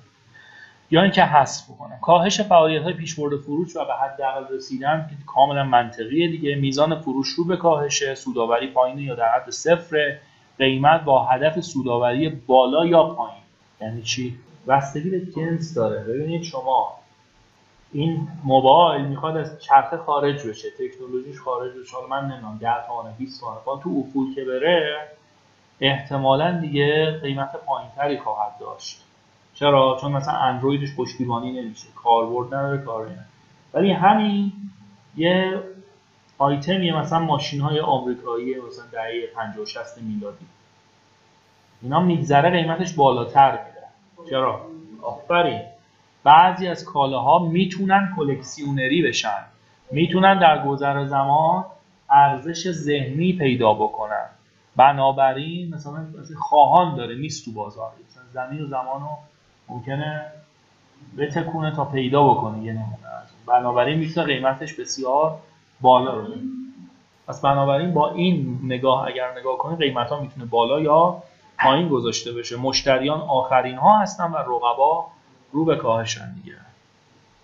یا 0.92 1.02
اینکه 1.02 1.24
حذف 1.24 1.70
بکنم 1.70 2.00
کاهش 2.02 2.42
فعالیت 2.42 2.84
های 2.84 2.94
پیشبرد 2.94 3.38
فروش 3.38 3.76
و 3.76 3.86
به 3.86 3.94
حداقل 3.94 4.56
رسیدن 4.56 5.08
که 5.10 5.16
کاملا 5.26 5.64
منطقیه 5.64 6.28
دیگه. 6.28 6.56
میزان 6.56 7.02
فروش 7.02 7.28
رو 7.28 7.44
به 7.46 7.58
کاهش 7.58 8.14
سوداوری 8.14 8.68
پایین 8.68 9.00
یا 9.00 9.16
در 9.16 9.30
حد 9.36 9.50
صفر. 9.50 10.18
قیمت 10.58 11.04
با 11.04 11.26
هدف 11.26 11.60
سوداوری 11.60 12.30
بالا 12.30 12.86
یا 12.86 13.04
پایین. 13.04 13.44
یعنی 13.82 14.02
چی؟ 14.02 14.40
بستگی 14.68 15.10
به 15.10 15.26
جنس 15.26 15.74
داره. 15.74 16.04
ببینید 16.04 16.44
شما 16.44 16.99
این 17.92 18.28
موبایل 18.44 19.06
می‌خواد 19.06 19.38
از 19.38 19.60
چرخه 19.62 19.98
خارج 19.98 20.48
بشه 20.48 20.68
تکنولوژیش 20.80 21.40
خارج 21.42 21.72
بشه. 21.82 21.96
حالا 21.96 22.08
من 22.08 22.26
نمی‌دونم 22.26 22.58
10 22.62 22.88
تومن 22.88 23.12
20 23.18 23.42
تومن 23.42 23.82
تو 23.84 24.04
افول 24.08 24.36
که 24.36 24.46
بره 24.46 25.08
احتمالا 25.82 26.60
دیگه 26.60 27.20
قیمت 27.22 27.52
پایینتری 27.66 28.18
خواهد 28.18 28.58
داشت. 28.60 29.04
چرا؟ 29.54 29.98
چون 30.02 30.12
مثلا 30.12 30.34
اندرویدش 30.34 30.96
پشتیبانی 30.96 31.62
نمیشه. 31.62 31.88
کاربرد 31.96 32.54
نداره 32.54 32.78
کاری 32.78 33.12
ولی 33.74 33.92
همین 33.92 34.52
یه 35.18 35.60
آیتمیه 36.38 36.98
مثلا 36.98 37.20
ماشین 37.20 37.62
های 37.62 37.80
آمریکایی 37.80 38.56
مثلا 38.56 38.86
دهه 38.92 39.28
50 39.36 39.66
60 39.66 40.02
میلادی. 40.02 40.46
اینا 41.82 42.00
میگذره 42.00 42.50
قیمتش 42.50 42.94
بالاتر 42.94 43.52
میره 43.52 44.30
چرا؟ 44.30 44.62
آفرین. 45.02 45.62
بعضی 46.24 46.68
از 46.68 46.86
کالاها 46.86 47.40
می‌تونن 47.40 48.14
کلکسیونری 48.18 49.02
بشن. 49.02 49.44
می‌تونن 49.92 50.40
در 50.40 50.66
گذر 50.68 51.06
زمان 51.06 51.66
ارزش 52.10 52.72
ذهنی 52.72 53.34
پیدا 53.34 53.74
بکنن. 53.74 54.26
بنابراین 54.76 55.76
مثلا 55.76 56.06
خواهان 56.40 56.96
داره 56.96 57.16
نیست 57.16 57.46
تو 57.46 57.52
بازار. 57.52 57.92
مثلا 58.10 58.24
زمین 58.34 58.62
و 58.62 58.68
زمان 58.68 59.02
رو 59.02 59.10
ممکنه 59.70 60.26
بتکونه 61.18 61.76
تا 61.76 61.86
پیدا 61.86 62.24
بکنه 62.24 62.64
یه 62.64 62.74
نمونه 62.74 62.98
بنابراین 63.48 64.00
می‌تونه 64.00 64.26
قیمتش 64.28 64.74
بسیار 64.74 65.38
بالا 65.82 66.14
رو 66.14 66.28
پس 67.28 67.42
بنابراین 67.42 67.94
با 67.94 68.12
این 68.12 68.60
نگاه 68.64 69.08
اگر 69.08 69.40
نگاه 69.40 69.58
کنید 69.58 69.80
قیمت 69.80 70.10
ها 70.10 70.20
می‌تونه 70.20 70.46
بالا 70.46 70.80
یا 70.80 71.24
پایین 71.64 71.90
گذاشته 71.90 72.34
بشه. 72.34 72.58
مشتریان 72.58 73.22
آخرین 73.22 73.76
ها 73.76 74.00
هستن 74.00 74.32
و 74.32 74.38
رقبا 74.38 75.06
رو 75.52 75.66
به 75.66 75.76
کاهشن 75.76 76.34
دیگه 76.34 76.58